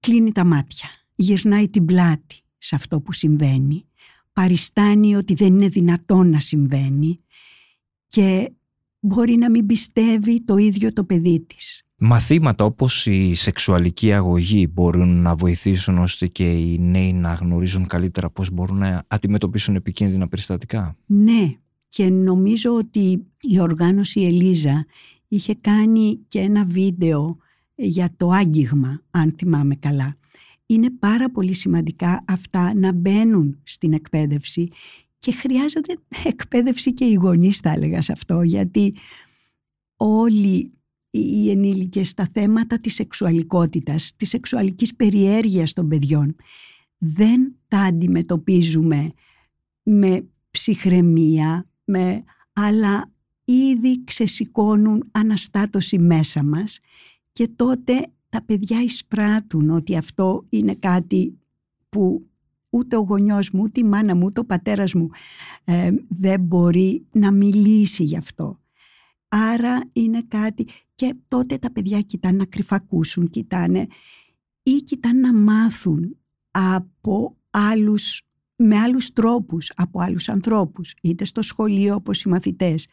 κλείνει 0.00 0.32
τα 0.32 0.44
μάτια, 0.44 0.88
γυρνάει 1.14 1.68
την 1.68 1.84
πλάτη 1.84 2.40
σε 2.58 2.74
αυτό 2.74 3.00
που 3.00 3.12
συμβαίνει 3.12 3.86
παριστάνει 4.32 5.16
ότι 5.16 5.34
δεν 5.34 5.54
είναι 5.54 5.68
δυνατόν 5.68 6.30
να 6.30 6.40
συμβαίνει 6.40 7.20
και 8.06 8.52
μπορεί 9.00 9.36
να 9.36 9.50
μην 9.50 9.66
πιστεύει 9.66 10.44
το 10.44 10.56
ίδιο 10.56 10.92
το 10.92 11.04
παιδί 11.04 11.40
της. 11.40 11.86
Μαθήματα 11.96 12.64
όπως 12.64 13.06
η 13.06 13.34
σεξουαλική 13.34 14.12
αγωγή 14.12 14.68
μπορούν 14.72 15.22
να 15.22 15.34
βοηθήσουν 15.34 15.98
ώστε 15.98 16.26
και 16.26 16.52
οι 16.52 16.78
νέοι 16.78 17.12
να 17.12 17.34
γνωρίζουν 17.34 17.86
καλύτερα 17.86 18.30
πώς 18.30 18.50
μπορούν 18.50 18.78
να 18.78 19.04
αντιμετωπίσουν 19.08 19.74
επικίνδυνα 19.74 20.28
περιστατικά; 20.28 20.96
Ναι 21.06 21.56
και 21.88 22.10
νομίζω 22.10 22.74
ότι 22.74 23.26
η 23.40 23.60
οργάνωση 23.60 24.20
Ελίζα 24.20 24.86
είχε 25.28 25.54
κάνει 25.54 26.24
και 26.28 26.38
ένα 26.38 26.64
βίντεο 26.64 27.36
για 27.74 28.14
το 28.16 28.30
άγγιγμα 28.30 29.02
αν 29.10 29.34
θυμάμαι 29.38 29.74
καλά. 29.74 30.16
Είναι 30.66 30.90
πάρα 30.90 31.30
πολύ 31.30 31.52
σημαντικά 31.52 32.24
αυτά 32.28 32.74
να 32.74 32.92
μπαίνουν 32.92 33.60
στην 33.62 33.92
εκπαίδευση 33.92 34.68
και 35.18 35.32
χρειάζονται 35.32 35.94
εκπαίδευση 36.24 36.94
και 36.94 37.04
οι 37.04 37.14
γονείς 37.14 37.58
θα 37.58 37.70
έλεγα 37.70 38.00
σε 38.00 38.12
αυτό 38.12 38.42
γιατί 38.42 38.94
όλοι 39.96 40.72
οι 41.10 41.50
ενήλικες 41.50 42.08
στα 42.08 42.28
θέματα 42.32 42.80
της 42.80 42.94
σεξουαλικότητας, 42.94 44.12
της 44.16 44.28
σεξουαλικής 44.28 44.96
περιέργειας 44.96 45.72
των 45.72 45.88
παιδιών 45.88 46.36
δεν 46.98 47.56
τα 47.68 47.78
αντιμετωπίζουμε 47.78 49.10
με 49.82 50.28
ψυχραιμία, 50.50 51.68
με, 51.84 52.24
αλλά 52.52 53.12
ήδη 53.46 54.04
ξεσηκώνουν 54.04 55.08
αναστάτωση 55.12 55.98
μέσα 55.98 56.42
μας 56.42 56.78
και 57.32 57.48
τότε 57.48 58.06
τα 58.28 58.42
παιδιά 58.42 58.82
εισπράττουν 58.82 59.70
ότι 59.70 59.96
αυτό 59.96 60.46
είναι 60.48 60.74
κάτι 60.74 61.38
που 61.88 62.26
ούτε 62.70 62.96
ο 62.96 63.00
γονιός 63.00 63.50
μου, 63.50 63.62
ούτε 63.62 63.80
η 63.80 63.84
μάνα 63.84 64.14
μου, 64.14 64.24
ούτε 64.24 64.40
ο 64.40 64.44
πατέρας 64.44 64.94
μου 64.94 65.10
ε, 65.64 65.90
δεν 66.08 66.40
μπορεί 66.40 67.06
να 67.12 67.32
μιλήσει 67.32 68.04
γι' 68.04 68.16
αυτό. 68.16 68.60
Άρα 69.28 69.82
είναι 69.92 70.22
κάτι 70.28 70.66
και 70.94 71.14
τότε 71.28 71.58
τα 71.58 71.72
παιδιά 71.72 72.00
κοιτάνε 72.00 72.36
να 72.36 72.44
κρυφακούσουν, 72.44 73.30
κοιτάνε 73.30 73.86
ή 74.62 74.76
κοιτάνε 74.76 75.20
να 75.20 75.34
μάθουν 75.34 76.16
από 76.50 77.36
άλλους, 77.50 78.22
με 78.56 78.78
άλλους 78.78 79.12
τρόπους, 79.12 79.72
από 79.76 80.00
άλλους 80.00 80.28
ανθρώπους, 80.28 80.94
είτε 81.02 81.24
στο 81.24 81.42
σχολείο 81.42 81.94
όπως 81.94 82.22
οι 82.22 82.28
μαθητές, 82.28 82.86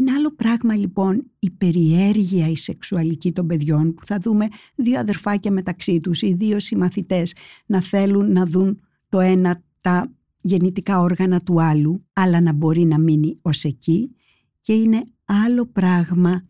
είναι 0.00 0.12
άλλο 0.12 0.34
πράγμα 0.34 0.76
λοιπόν 0.76 1.30
η 1.38 1.50
περιέργεια 1.50 2.48
η 2.48 2.56
σεξουαλική 2.56 3.32
των 3.32 3.46
παιδιών 3.46 3.94
που 3.94 4.06
θα 4.06 4.18
δούμε 4.18 4.48
δύο 4.74 4.98
αδερφάκια 4.98 5.52
μεταξύ 5.52 6.00
τους 6.00 6.22
ή 6.22 6.34
δύο 6.34 6.58
συμμαθητές 6.58 7.34
να 7.66 7.80
θέλουν 7.80 8.32
να 8.32 8.46
δουν 8.46 8.80
το 9.08 9.20
ένα 9.20 9.62
τα 9.80 10.12
γεννητικά 10.40 11.00
όργανα 11.00 11.40
του 11.40 11.62
άλλου 11.62 12.06
αλλά 12.12 12.40
να 12.40 12.52
μπορεί 12.52 12.84
να 12.84 12.98
μείνει 12.98 13.38
ως 13.42 13.64
εκεί. 13.64 14.14
Και 14.60 14.72
είναι 14.72 15.04
άλλο 15.24 15.66
πράγμα 15.66 16.48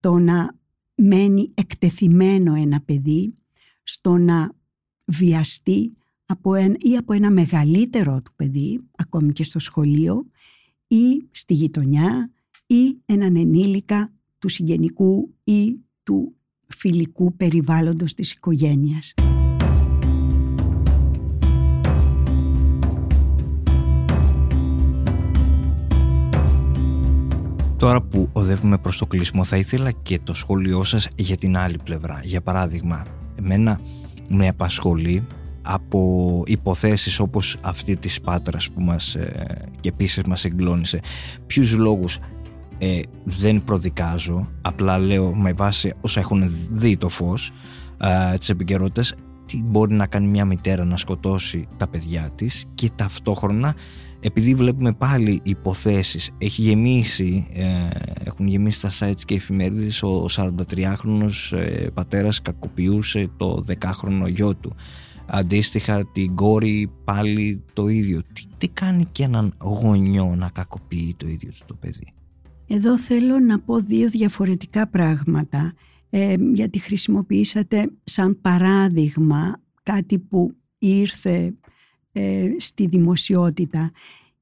το 0.00 0.18
να 0.18 0.58
μένει 0.94 1.52
εκτεθειμένο 1.54 2.54
ένα 2.54 2.80
παιδί 2.80 3.34
στο 3.82 4.16
να 4.16 4.52
βιαστεί 5.04 5.96
από 6.26 6.54
ένα, 6.54 6.76
ή 6.78 6.96
από 6.96 7.12
ένα 7.12 7.30
μεγαλύτερο 7.30 8.22
του 8.22 8.32
παιδί 8.36 8.80
ακόμη 8.96 9.32
και 9.32 9.44
στο 9.44 9.58
σχολείο 9.58 10.26
ή 10.86 11.28
στη 11.30 11.54
γειτονιά 11.54 12.30
ή 12.72 13.02
έναν 13.06 13.36
ενήλικα 13.36 14.12
του 14.38 14.48
συγγενικού 14.48 15.34
ή 15.44 15.76
του 16.02 16.34
φιλικού 16.66 17.36
περιβάλλοντος 17.36 18.14
της 18.14 18.32
οικογένειας. 18.32 19.14
Τώρα 27.76 28.02
που 28.02 28.28
οδεύουμε 28.32 28.78
προς 28.78 28.98
το 28.98 29.06
κλείσιμο 29.06 29.44
θα 29.44 29.56
ήθελα 29.56 29.90
και 29.90 30.18
το 30.18 30.34
σχόλιο 30.34 30.84
σας 30.84 31.08
για 31.16 31.36
την 31.36 31.56
άλλη 31.56 31.78
πλευρά. 31.84 32.20
Για 32.24 32.42
παράδειγμα, 32.42 33.04
εμένα 33.38 33.80
με 34.28 34.48
απασχολεί 34.48 35.26
από 35.62 36.42
υποθέσεις 36.46 37.18
όπως 37.18 37.58
αυτή 37.60 37.96
της 37.96 38.20
Πάτρας 38.20 38.70
που 38.70 38.80
μας 38.80 39.14
ε, 39.14 39.68
και 39.80 39.88
επίσης 39.88 40.22
μας 40.22 40.44
εγκλώνησε 40.44 41.00
ποιους 41.46 41.76
λόγους 41.76 42.18
ε, 42.84 43.00
δεν 43.24 43.64
προδικάζω, 43.64 44.48
απλά 44.62 44.98
λέω 44.98 45.34
με 45.34 45.52
βάση 45.52 45.92
όσα 46.00 46.20
έχουν 46.20 46.42
δει 46.70 46.96
το 46.96 47.08
φως 47.08 47.50
ε, 48.32 48.38
τις 48.38 48.48
επικαιρότητες 48.48 49.14
τι 49.46 49.62
μπορεί 49.62 49.94
να 49.94 50.06
κάνει 50.06 50.26
μια 50.26 50.44
μητέρα 50.44 50.84
να 50.84 50.96
σκοτώσει 50.96 51.68
τα 51.76 51.88
παιδιά 51.88 52.30
της 52.34 52.64
και 52.74 52.90
ταυτόχρονα 52.96 53.74
επειδή 54.20 54.54
βλέπουμε 54.54 54.92
πάλι 54.92 55.40
υποθέσεις 55.42 56.30
έχει 56.38 56.62
γεμίσει 56.62 57.46
ε, 57.52 57.64
έχουν 58.24 58.46
γεμίσει 58.46 58.80
τα 58.80 58.90
sites 58.98 59.20
και 59.24 59.34
εφημερίδες 59.34 60.02
ο 60.02 60.26
43χρονος 60.36 61.56
ε, 61.56 61.86
πατέρας 61.94 62.42
κακοποιούσε 62.42 63.30
το 63.36 63.64
10χρονο 63.68 64.28
γιο 64.28 64.54
του. 64.54 64.74
Αντίστοιχα 65.26 66.06
την 66.12 66.34
κόρη 66.34 66.90
πάλι 67.04 67.62
το 67.72 67.88
ίδιο. 67.88 68.22
Τι, 68.32 68.42
τι 68.58 68.68
κάνει 68.68 69.04
και 69.12 69.22
έναν 69.22 69.54
γονιό 69.58 70.34
να 70.36 70.48
κακοποιεί 70.48 71.14
το 71.16 71.28
ίδιο 71.28 71.50
του 71.50 71.64
το 71.66 71.74
παιδί; 71.74 72.12
Εδώ 72.74 72.98
θέλω 72.98 73.38
να 73.38 73.60
πω 73.60 73.80
δύο 73.80 74.08
διαφορετικά 74.08 74.88
πράγματα. 74.88 75.72
Ε, 76.10 76.36
γιατί 76.52 76.78
χρησιμοποιήσατε 76.78 77.90
σαν 78.04 78.40
παράδειγμα 78.40 79.62
κάτι 79.82 80.18
που 80.18 80.56
ήρθε 80.78 81.54
ε, 82.12 82.50
στη 82.58 82.86
δημοσιότητα. 82.86 83.90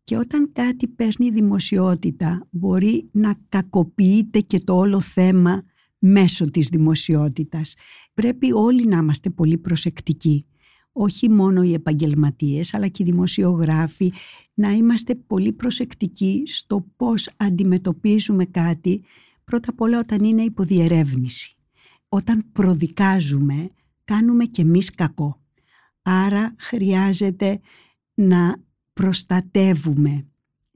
Και 0.05 0.17
όταν 0.17 0.53
κάτι 0.53 0.89
παίρνει 0.89 1.31
δημοσιότητα 1.31 2.47
μπορεί 2.51 3.09
να 3.13 3.35
κακοποιείται 3.49 4.41
και 4.41 4.59
το 4.61 4.77
όλο 4.77 5.01
θέμα 5.01 5.63
μέσω 5.99 6.51
της 6.51 6.69
δημοσιότητας. 6.69 7.75
Πρέπει 8.15 8.53
όλοι 8.53 8.87
να 8.87 8.99
είμαστε 8.99 9.31
πολύ 9.31 9.59
προσεκτικοί 9.59 10.47
όχι 10.93 11.31
μόνο 11.31 11.63
οι 11.63 11.73
επαγγελματίες 11.73 12.75
αλλά 12.75 12.89
και 12.89 13.03
οι 13.03 13.07
δημοσιογράφοι 13.07 14.13
να 14.55 14.71
είμαστε 14.71 15.15
πολύ 15.15 15.53
προσεκτικοί 15.53 16.43
στο 16.47 16.87
πώς 16.97 17.31
αντιμετωπίζουμε 17.37 18.45
κάτι 18.45 19.03
πρώτα 19.45 19.71
απ' 19.71 19.81
όλα 19.81 19.99
όταν 19.99 20.25
είναι 20.25 20.43
υποδιερεύνηση. 20.43 21.55
Όταν 22.09 22.45
προδικάζουμε 22.53 23.71
κάνουμε 24.05 24.45
και 24.45 24.63
εμείς 24.63 24.91
κακό. 24.91 25.41
Άρα 26.03 26.55
χρειάζεται 26.59 27.61
να 28.15 28.63
προστατεύουμε 28.93 30.27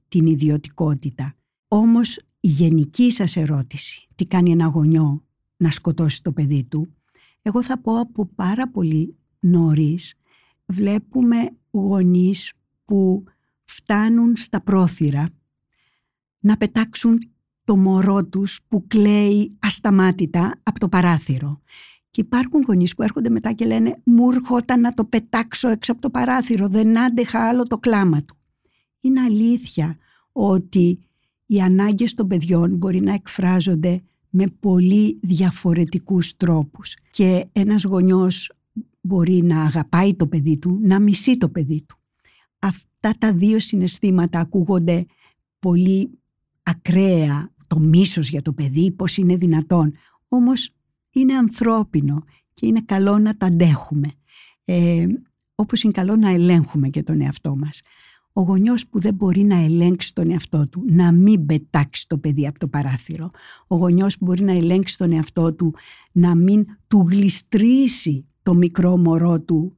την 0.09 0.27
ιδιωτικότητα. 0.27 1.35
Όμως 1.69 2.17
η 2.41 2.49
γενική 2.49 3.11
σας 3.11 3.37
ερώτηση, 3.37 4.09
τι 4.15 4.27
κάνει 4.27 4.51
ένα 4.51 4.67
γονιό 4.67 5.25
να 5.57 5.71
σκοτώσει 5.71 6.23
το 6.23 6.33
παιδί 6.33 6.65
του, 6.65 6.95
εγώ 7.43 7.63
θα 7.63 7.81
πω 7.81 7.99
από 8.01 8.27
πάρα 8.27 8.69
πολύ 8.71 9.17
νωρίς 9.45 10.15
βλέπουμε 10.67 11.51
γονείς 11.71 12.53
που 12.85 13.25
φτάνουν 13.65 14.37
στα 14.37 14.61
πρόθυρα 14.61 15.29
να 16.39 16.57
πετάξουν 16.57 17.19
το 17.65 17.77
μωρό 17.77 18.25
τους 18.25 18.61
που 18.69 18.87
κλαίει 18.87 19.57
ασταμάτητα 19.59 20.61
από 20.63 20.81
το 20.81 20.89
παράθυρο. 20.89 21.61
Και 22.11 22.21
υπάρχουν 22.21 22.63
γονείς 22.67 22.95
που 22.95 23.03
έρχονται 23.03 23.31
μετά 23.31 23.53
και 23.53 23.65
λένε 23.65 24.01
«Μου 24.05 24.31
έρχονταν 24.31 24.81
να 24.81 24.93
το 24.93 25.05
πετάξω 25.05 25.69
έξω 25.69 25.93
από 25.93 26.01
το 26.01 26.11
παράθυρο, 26.11 26.69
δεν 26.69 26.99
άντεχα 26.99 27.49
άλλο 27.49 27.63
το 27.63 27.79
κλάμα 27.79 28.23
του». 28.23 28.37
Είναι 29.01 29.21
αλήθεια 29.21 29.97
ότι 30.33 30.99
οι 31.47 31.61
ανάγκες 31.61 32.15
των 32.15 32.29
παιδιών 32.29 32.77
μπορεί 32.77 33.01
να 33.01 33.13
εκφράζονται 33.13 34.03
με 34.31 34.45
πολύ 34.61 35.19
διαφορετικούς 35.23 36.37
τρόπους 36.37 36.97
και 37.11 37.47
ένας 37.53 37.85
γονιός 37.85 38.53
μπορεί 39.07 39.43
να 39.43 39.63
αγαπάει 39.63 40.15
το 40.15 40.27
παιδί 40.27 40.59
του, 40.59 40.79
να 40.83 41.01
μισεί 41.01 41.37
το 41.37 41.49
παιδί 41.49 41.85
του. 41.89 41.97
Αυτά 42.59 43.15
τα 43.19 43.33
δύο 43.33 43.59
συναισθήματα 43.59 44.41
ακούγονται 44.41 45.07
πολύ 45.59 46.11
ακραία, 46.63 47.53
το 47.67 47.79
μίσος 47.79 48.29
για 48.29 48.43
το 48.43 48.53
παιδί, 48.53 48.91
πώς 48.91 49.17
είναι 49.17 49.37
δυνατόν. 49.37 49.93
Όμως 50.29 50.71
είναι 51.11 51.35
ανθρώπινο 51.35 52.25
και 52.55 52.67
είναι 52.67 52.81
καλό 52.81 53.19
να 53.19 53.37
τα 53.37 53.47
αντέχουμε. 53.47 54.13
Ε, 54.65 55.07
όπως 55.55 55.83
είναι 55.83 55.93
καλό 55.93 56.17
να 56.17 56.31
ελέγχουμε 56.31 56.89
και 56.89 57.03
τον 57.03 57.21
εαυτό 57.21 57.57
μας. 57.57 57.81
Ο 58.33 58.43
γονιός 58.43 58.87
που 58.87 59.01
δεν 59.01 59.15
μπορεί 59.15 59.43
να 59.43 59.57
ελέγξει 59.57 60.15
τον 60.15 60.31
εαυτό 60.31 60.69
του, 60.69 60.85
να 60.89 61.13
μην 61.13 61.47
πετάξει 61.47 62.09
το 62.09 62.19
παιδί 62.19 62.47
από 62.47 62.59
το 62.59 62.69
παράθυρο. 62.69 63.31
Ο 63.67 63.77
γονιός 63.77 64.19
που 64.19 64.25
μπορεί 64.25 64.43
να 64.43 64.53
ελέγξει 64.53 64.99
τον 64.99 65.13
εαυτό 65.13 65.55
του, 65.55 65.75
να 66.13 66.35
μην 66.35 66.67
του 66.87 67.07
γλιστρήσει 67.11 68.27
το 68.45 68.55
μικρό 68.55 68.97
μωρό 68.97 69.41
του 69.41 69.77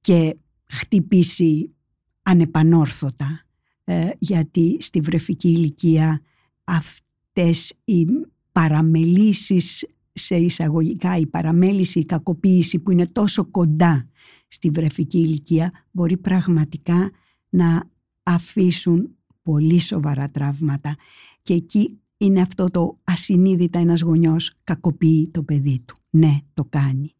και 0.00 0.36
χτυπήσει 0.64 1.74
ανεπανόρθωτα. 2.22 3.46
Ε, 3.84 4.08
γιατί 4.18 4.76
στη 4.80 5.00
βρεφική 5.00 5.48
ηλικία 5.48 6.20
αυτές 6.64 7.74
οι 7.84 8.06
παραμελήσεις 8.52 9.86
σε 10.12 10.36
εισαγωγικά 10.36 11.16
η 11.16 11.26
παραμέληση, 11.26 11.98
η 11.98 12.04
κακοποίηση 12.04 12.78
που 12.78 12.90
είναι 12.90 13.06
τόσο 13.06 13.44
κοντά 13.44 14.08
στη 14.48 14.70
βρεφική 14.70 15.18
ηλικία 15.18 15.70
μπορεί 15.90 16.16
πραγματικά 16.16 17.10
να 17.48 17.90
αφήσουν 18.22 19.16
πολύ 19.42 19.78
σοβαρά 19.78 20.30
τραύματα 20.30 20.96
και 21.42 21.54
εκεί 21.54 22.00
είναι 22.16 22.40
αυτό 22.40 22.70
το 22.70 22.98
ασυνείδητα 23.04 23.78
ένας 23.78 24.00
γονιός 24.00 24.54
κακοποιεί 24.64 25.30
το 25.32 25.42
παιδί 25.42 25.82
του. 25.84 25.94
Ναι, 26.10 26.38
το 26.52 26.64
κάνει. 26.64 27.10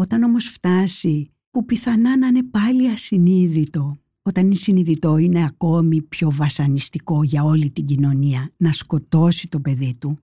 Όταν 0.00 0.22
όμως 0.22 0.44
φτάσει 0.44 1.30
που 1.50 1.64
πιθανά 1.64 2.16
να 2.16 2.26
είναι 2.26 2.42
πάλι 2.42 2.88
ασυνείδητο, 2.88 3.98
όταν 4.22 4.44
είναι 4.44 4.54
συνειδητό 4.54 5.16
είναι 5.16 5.44
ακόμη 5.44 6.02
πιο 6.02 6.30
βασανιστικό 6.30 7.22
για 7.22 7.44
όλη 7.44 7.70
την 7.70 7.84
κοινωνία 7.84 8.52
να 8.56 8.72
σκοτώσει 8.72 9.48
το 9.48 9.60
παιδί 9.60 9.94
του, 9.94 10.18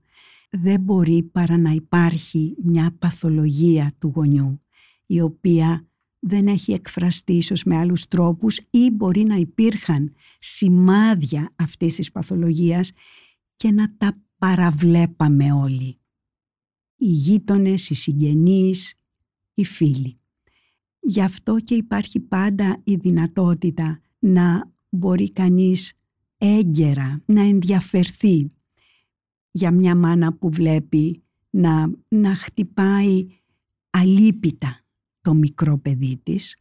δεν 0.50 0.80
μπορεί 0.80 1.22
παρά 1.22 1.56
να 1.56 1.70
υπάρχει 1.70 2.56
μια 2.62 2.96
παθολογία 2.98 3.94
του 3.98 4.12
γονιού 4.14 4.60
η 5.06 5.20
οποία 5.20 5.88
δεν 6.18 6.46
έχει 6.46 6.72
εκφραστεί 6.72 7.32
ίσως 7.32 7.64
με 7.64 7.76
άλλους 7.76 8.08
τρόπους 8.08 8.60
ή 8.70 8.90
μπορεί 8.90 9.24
να 9.24 9.34
υπήρχαν 9.34 10.14
σημάδια 10.38 11.52
αυτής 11.56 11.94
της 11.94 12.12
παθολογίας 12.12 12.92
και 13.56 13.70
να 13.70 13.96
τα 13.96 14.22
παραβλέπαμε 14.38 15.52
όλοι. 15.52 15.98
Οι 16.96 17.06
γείτονες, 17.06 17.90
οι 17.90 17.94
συγγενείς, 17.94 18.92
οι 19.60 19.64
φίλοι. 19.64 20.18
Γι' 21.00 21.22
αυτό 21.22 21.58
και 21.64 21.74
υπάρχει 21.74 22.20
πάντα 22.20 22.80
η 22.84 22.94
δυνατότητα 22.94 24.00
να 24.18 24.72
μπορεί 24.88 25.32
κανείς 25.32 25.92
έγκαιρα 26.38 27.22
να 27.26 27.40
ενδιαφερθεί 27.40 28.52
για 29.50 29.70
μια 29.70 29.94
μάνα 29.94 30.32
που 30.32 30.50
βλέπει 30.50 31.22
να, 31.50 31.90
να 32.08 32.34
χτυπάει 32.34 33.26
αλίπητα 33.90 34.80
το 35.20 35.34
μικρό 35.34 35.78
παιδί 35.78 36.20
της 36.22 36.56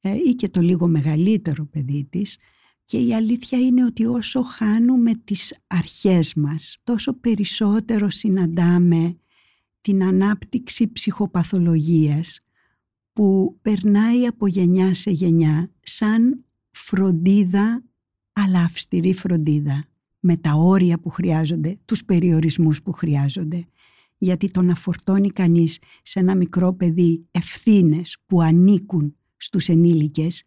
ε, 0.00 0.14
ή 0.14 0.34
και 0.34 0.48
το 0.48 0.60
λίγο 0.60 0.86
μεγαλύτερο 0.86 1.66
παιδί 1.66 2.06
της 2.10 2.38
και 2.84 2.98
η 2.98 3.14
αλήθεια 3.14 3.58
είναι 3.58 3.84
ότι 3.84 4.06
όσο 4.06 4.42
χάνουμε 4.42 5.14
τις 5.14 5.54
αρχές 5.66 6.34
μας 6.34 6.78
τόσο 6.82 7.12
περισσότερο 7.12 8.10
συναντάμε 8.10 9.16
την 9.80 10.04
ανάπτυξη 10.04 10.92
ψυχοπαθολογίας 10.92 12.40
που 13.12 13.58
περνάει 13.62 14.26
από 14.26 14.46
γενιά 14.46 14.94
σε 14.94 15.10
γενιά 15.10 15.70
σαν 15.80 16.44
φροντίδα 16.70 17.84
αλλά 18.32 18.60
αυστηρή 18.60 19.14
φροντίδα 19.14 19.84
με 20.20 20.36
τα 20.36 20.52
όρια 20.54 21.00
που 21.00 21.10
χρειάζονται, 21.10 21.78
τους 21.84 22.04
περιορισμούς 22.04 22.82
που 22.82 22.92
χρειάζονται. 22.92 23.66
Γιατί 24.18 24.50
το 24.50 24.62
να 24.62 24.74
φορτώνει 24.74 25.28
κανείς 25.30 25.78
σε 26.02 26.18
ένα 26.18 26.34
μικρό 26.34 26.74
παιδί 26.74 27.26
ευθύνες 27.30 28.16
που 28.26 28.40
ανήκουν 28.40 29.16
στους 29.36 29.68
ενήλικες 29.68 30.42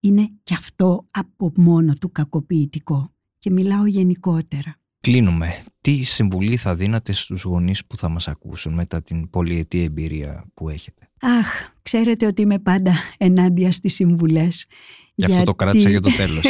είναι 0.00 0.30
και 0.42 0.54
αυτό 0.54 1.06
από 1.10 1.52
μόνο 1.56 1.94
του 1.94 2.12
κακοποιητικό. 2.12 3.14
Και 3.38 3.50
μιλάω 3.50 3.86
γενικότερα. 3.86 4.81
Κλείνουμε. 5.02 5.64
Τι 5.80 6.02
συμβουλή 6.02 6.56
θα 6.56 6.74
δίνατε 6.74 7.12
στους 7.12 7.42
γονείς 7.42 7.86
που 7.86 7.96
θα 7.96 8.08
μας 8.08 8.28
ακούσουν 8.28 8.72
μετά 8.72 9.02
την 9.02 9.30
πολυετή 9.30 9.82
εμπειρία 9.82 10.44
που 10.54 10.68
έχετε; 10.68 11.10
Αχ, 11.20 11.72
ξέρετε 11.82 12.26
ότι 12.26 12.42
είμαι 12.42 12.58
πάντα 12.58 12.92
ενάντια 13.18 13.72
στις 13.72 13.94
συμβουλές. 13.94 14.66
Γι' 15.14 15.24
αυτό 15.24 15.42
το 15.42 15.54
κράτησα 15.54 15.88
για 15.88 16.00
το 16.00 16.10
τέλος. 16.16 16.44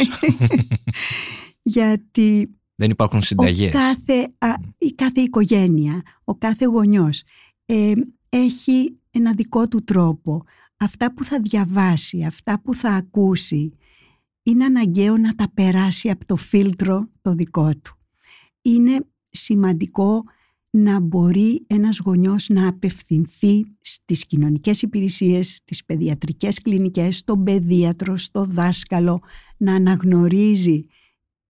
γιατί 1.77 2.49
δεν 2.75 2.89
υπάρχουν 2.89 3.21
συνταγές. 3.21 3.71
κάθε, 3.71 4.33
η 4.77 4.93
κάθε 4.93 5.21
οικογένεια, 5.21 6.01
ο 6.23 6.35
κάθε 6.35 6.65
γονιός 6.65 7.23
ε, 7.65 7.91
έχει 8.29 8.97
ένα 9.11 9.33
δικό 9.33 9.67
του 9.67 9.83
τρόπο. 9.83 10.43
Αυτά 10.77 11.13
που 11.13 11.23
θα 11.23 11.39
διαβάσει, 11.39 12.23
αυτά 12.23 12.61
που 12.61 12.73
θα 12.73 12.89
ακούσει, 12.89 13.77
είναι 14.43 14.65
αναγκαίο 14.65 15.17
να 15.17 15.35
τα 15.35 15.51
περάσει 15.53 16.09
από 16.09 16.25
το 16.25 16.35
φίλτρο 16.35 17.09
το 17.21 17.33
δικό 17.33 17.69
του. 17.81 17.97
Είναι 18.63 19.05
σημαντικό 19.29 20.23
να 20.69 20.99
μπορεί 20.99 21.65
ένας 21.67 21.99
γονιός 21.99 22.49
να 22.49 22.67
απευθυνθεί 22.67 23.65
στις 23.81 24.25
κοινωνικές 24.25 24.81
υπηρεσίες, 24.81 25.55
στις 25.55 25.85
παιδιατρικές 25.85 26.61
κλινικές, 26.61 27.17
στον 27.17 27.43
παιδίατρο, 27.43 28.17
στο 28.17 28.45
δάσκαλο, 28.45 29.21
να 29.57 29.75
αναγνωρίζει 29.75 30.85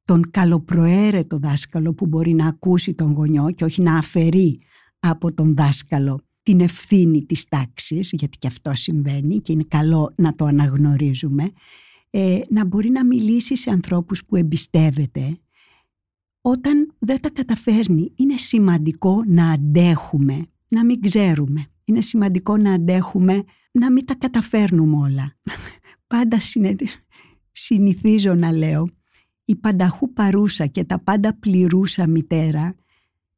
τον 0.06 0.30
καλοπροαίρετο 0.32 1.38
δάσκαλο 1.38 1.94
που 1.94 2.06
μπορεί 2.06 2.34
να 2.34 2.48
ακούσει 2.48 2.94
τον 2.94 3.12
γονιό 3.12 3.52
και 3.52 3.64
όχι 3.64 3.82
να 3.82 3.98
αφαιρεί 3.98 4.60
από 5.00 5.34
τον 5.34 5.56
δάσκαλο 5.56 6.20
την 6.44 6.60
ευθύνη 6.60 7.26
της 7.26 7.48
τάξης, 7.48 8.10
γιατί 8.12 8.38
και 8.38 8.48
αυτό 8.48 8.74
συμβαίνει 8.74 9.38
και 9.38 9.52
είναι 9.52 9.66
καλό 9.68 10.14
να 10.16 10.36
το 10.36 10.46
αναγνωρίζουμε, 10.46 11.52
ε, 12.10 12.40
να 12.50 12.66
μπορεί 12.66 12.90
να 12.90 13.06
μιλήσει 13.06 13.58
σε 13.58 13.70
ανθρώπους 13.70 14.26
που 14.26 14.36
εμπιστεύεται. 14.36 15.38
Όταν 16.46 16.94
δεν 17.00 17.22
τα 17.22 17.30
καταφέρνει, 17.30 18.14
είναι 18.16 18.38
σημαντικό 18.38 19.24
να 19.28 19.52
αντέχουμε, 19.52 20.46
να 20.68 20.86
μην 20.86 21.02
ξέρουμε. 21.02 21.68
Είναι 21.84 22.02
σημαντικό 22.02 22.58
να 22.58 22.74
αντέχουμε, 22.74 23.44
να 23.72 23.92
μην 23.92 24.06
τα 24.06 24.16
καταφέρνουμε 24.16 24.98
όλα. 24.98 25.36
Πάντα 26.08 26.38
συνηθίζω 27.52 28.34
να 28.34 28.52
λέω 28.52 28.90
η 29.46 29.56
πανταχού 29.56 30.14
παρούσα 30.14 30.66
και 30.66 30.84
τα 30.84 31.00
πάντα 31.00 31.38
πληρούσα 31.40 32.08
μητέρα 32.08 32.76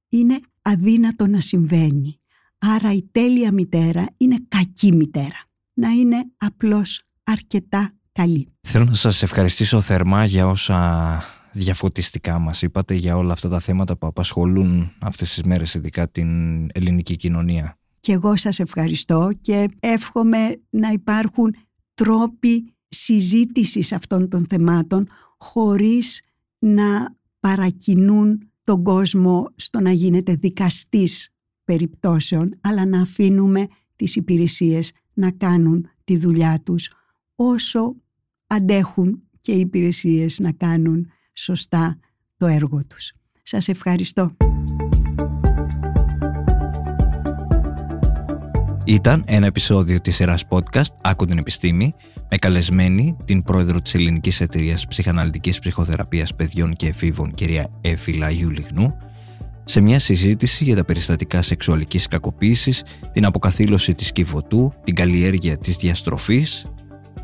είναι 0.10 0.40
αδύνατο 0.62 1.28
να 1.28 1.40
συμβαίνει. 1.40 2.20
Άρα 2.58 2.94
η 2.94 3.04
τέλεια 3.12 3.52
μητέρα 3.52 4.06
είναι 4.18 4.38
κακή 4.48 4.92
μητέρα. 4.92 5.44
Να 5.74 5.90
είναι 5.90 6.26
απλώς 6.38 7.04
αρκετά 7.24 7.94
καλή. 8.12 8.54
Θέλω 8.62 8.86
να 8.86 8.94
σας 8.94 9.24
ευχαριστήσω 9.24 9.82
θερμά 9.82 10.26
για 10.26 10.48
όσα 10.48 11.24
διαφωτιστικά 11.56 12.40
μας 12.40 12.62
είπατε 12.62 12.94
για 12.94 13.18
όλα 13.18 13.34
αυτά 13.34 13.50
τα 13.50 13.60
θέματα 13.60 13.98
που 13.98 14.08
απασχολούν 14.08 14.92
αυτές 15.00 15.34
τις 15.34 15.44
μέρες 15.44 15.74
ειδικά 15.74 16.10
την 16.10 16.30
ελληνική 16.74 17.16
κοινωνία. 17.16 17.78
Και 18.00 18.12
εγώ 18.12 18.36
σας 18.36 18.60
ευχαριστώ 18.60 19.32
και 19.42 19.70
εύχομαι 19.80 20.62
να 20.70 20.90
υπάρχουν 20.90 21.56
τρόποι 21.94 22.74
συζήτησης 22.88 23.92
αυτών 23.92 24.30
των 24.30 24.46
θεμάτων 24.50 25.08
χωρίς 25.38 26.22
να 26.60 27.16
παρακινούν 27.40 28.52
τον 28.64 28.84
κόσμο 28.84 29.50
στο 29.56 29.80
να 29.80 29.92
γίνεται 29.92 30.34
δικαστής 30.36 31.30
περιπτώσεων, 31.64 32.58
αλλά 32.62 32.86
να 32.86 33.02
αφήνουμε 33.02 33.68
τις 33.96 34.16
υπηρεσίες 34.16 34.92
να 35.14 35.32
κάνουν 35.32 35.90
τη 36.04 36.18
δουλειά 36.18 36.62
τους 36.64 36.92
όσο 37.36 37.96
αντέχουν 38.48 39.24
και 39.42 39.52
οι 39.52 39.60
υπηρεσίες 39.60 40.40
να 40.40 40.52
κάνουν 40.52 41.10
σωστά 41.36 42.00
το 42.38 42.46
έργο 42.46 42.86
τους. 42.86 43.12
Σας 43.44 43.68
ευχαριστώ. 43.68 44.36
Ήταν 48.88 49.24
ένα 49.28 49.46
επεισόδιο 49.46 50.02
της 50.02 50.16
σειράς 50.16 50.44
podcast 50.50 50.96
«Άκου 51.02 51.26
την 51.26 51.38
επιστήμη» 51.38 51.94
με 52.30 52.38
καλεσμένη 52.38 53.18
την 53.26 53.44
πρόεδρο 53.44 53.82
της 53.82 53.94
Ελληνικής 53.96 54.42
Εταιρείας 54.42 54.88
Ψυχαναλυτικής 54.88 55.60
Ψυχοθεραπείας 55.60 56.36
Παιδιών 56.36 56.76
και 56.76 56.88
Εφήβων 56.88 57.34
κυρία 57.34 57.70
Έφυλα 57.82 58.30
Λιγνού 58.30 58.98
σε 59.66 59.82
μια 59.82 60.00
συζήτηση 60.00 60.64
για 60.64 60.76
τα 60.76 60.86
περιστατικά 60.86 61.42
σεξουαλικής 61.42 62.08
κακοποίησης, 62.08 62.84
την 63.12 63.26
αποκαθήλωση 63.26 63.94
της 63.94 64.12
κυβωτού, 64.12 64.74
την 64.84 64.96
καλλιέργεια 64.96 65.58
της 65.58 65.78
διαστροφής, 65.78 66.66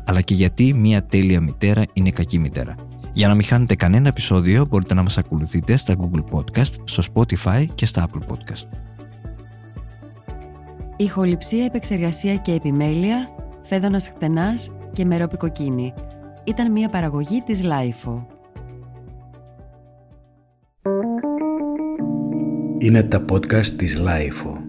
αλλά 0.04 0.20
και 0.20 0.34
γιατί 0.34 0.74
μια 0.74 1.06
τέλεια 1.06 1.40
μητέρα 1.40 1.82
είναι 1.92 2.10
κακή 2.10 2.38
μητέρα. 2.38 2.74
Για 3.12 3.28
να 3.28 3.34
μην 3.34 3.44
χάνετε 3.44 3.74
κανένα 3.74 4.08
επεισόδιο 4.08 4.66
μπορείτε 4.66 4.94
να 4.94 5.02
μας 5.02 5.18
ακολουθείτε 5.18 5.76
στα 5.76 5.94
Google 5.98 6.24
Podcast, 6.32 6.74
στο 6.84 7.02
Spotify 7.14 7.66
και 7.74 7.86
στα 7.86 8.08
Apple 8.08 8.32
Podcast. 8.32 8.68
Ηχοληψία, 10.96 11.64
επεξεργασία 11.64 12.36
και 12.36 12.52
επιμέλεια, 12.52 13.28
φέδωνας 13.62 14.08
χτενάς 14.08 14.70
και 14.92 15.04
μερόπικοκίνη. 15.04 15.94
Ήταν 16.44 16.72
μια 16.72 16.88
παραγωγή 16.88 17.40
της 17.40 17.60
Lifeo. 17.64 18.26
Είναι 22.78 23.02
τα 23.02 23.24
podcast 23.32 23.66
της 23.66 24.00
Lifeo. 24.00 24.61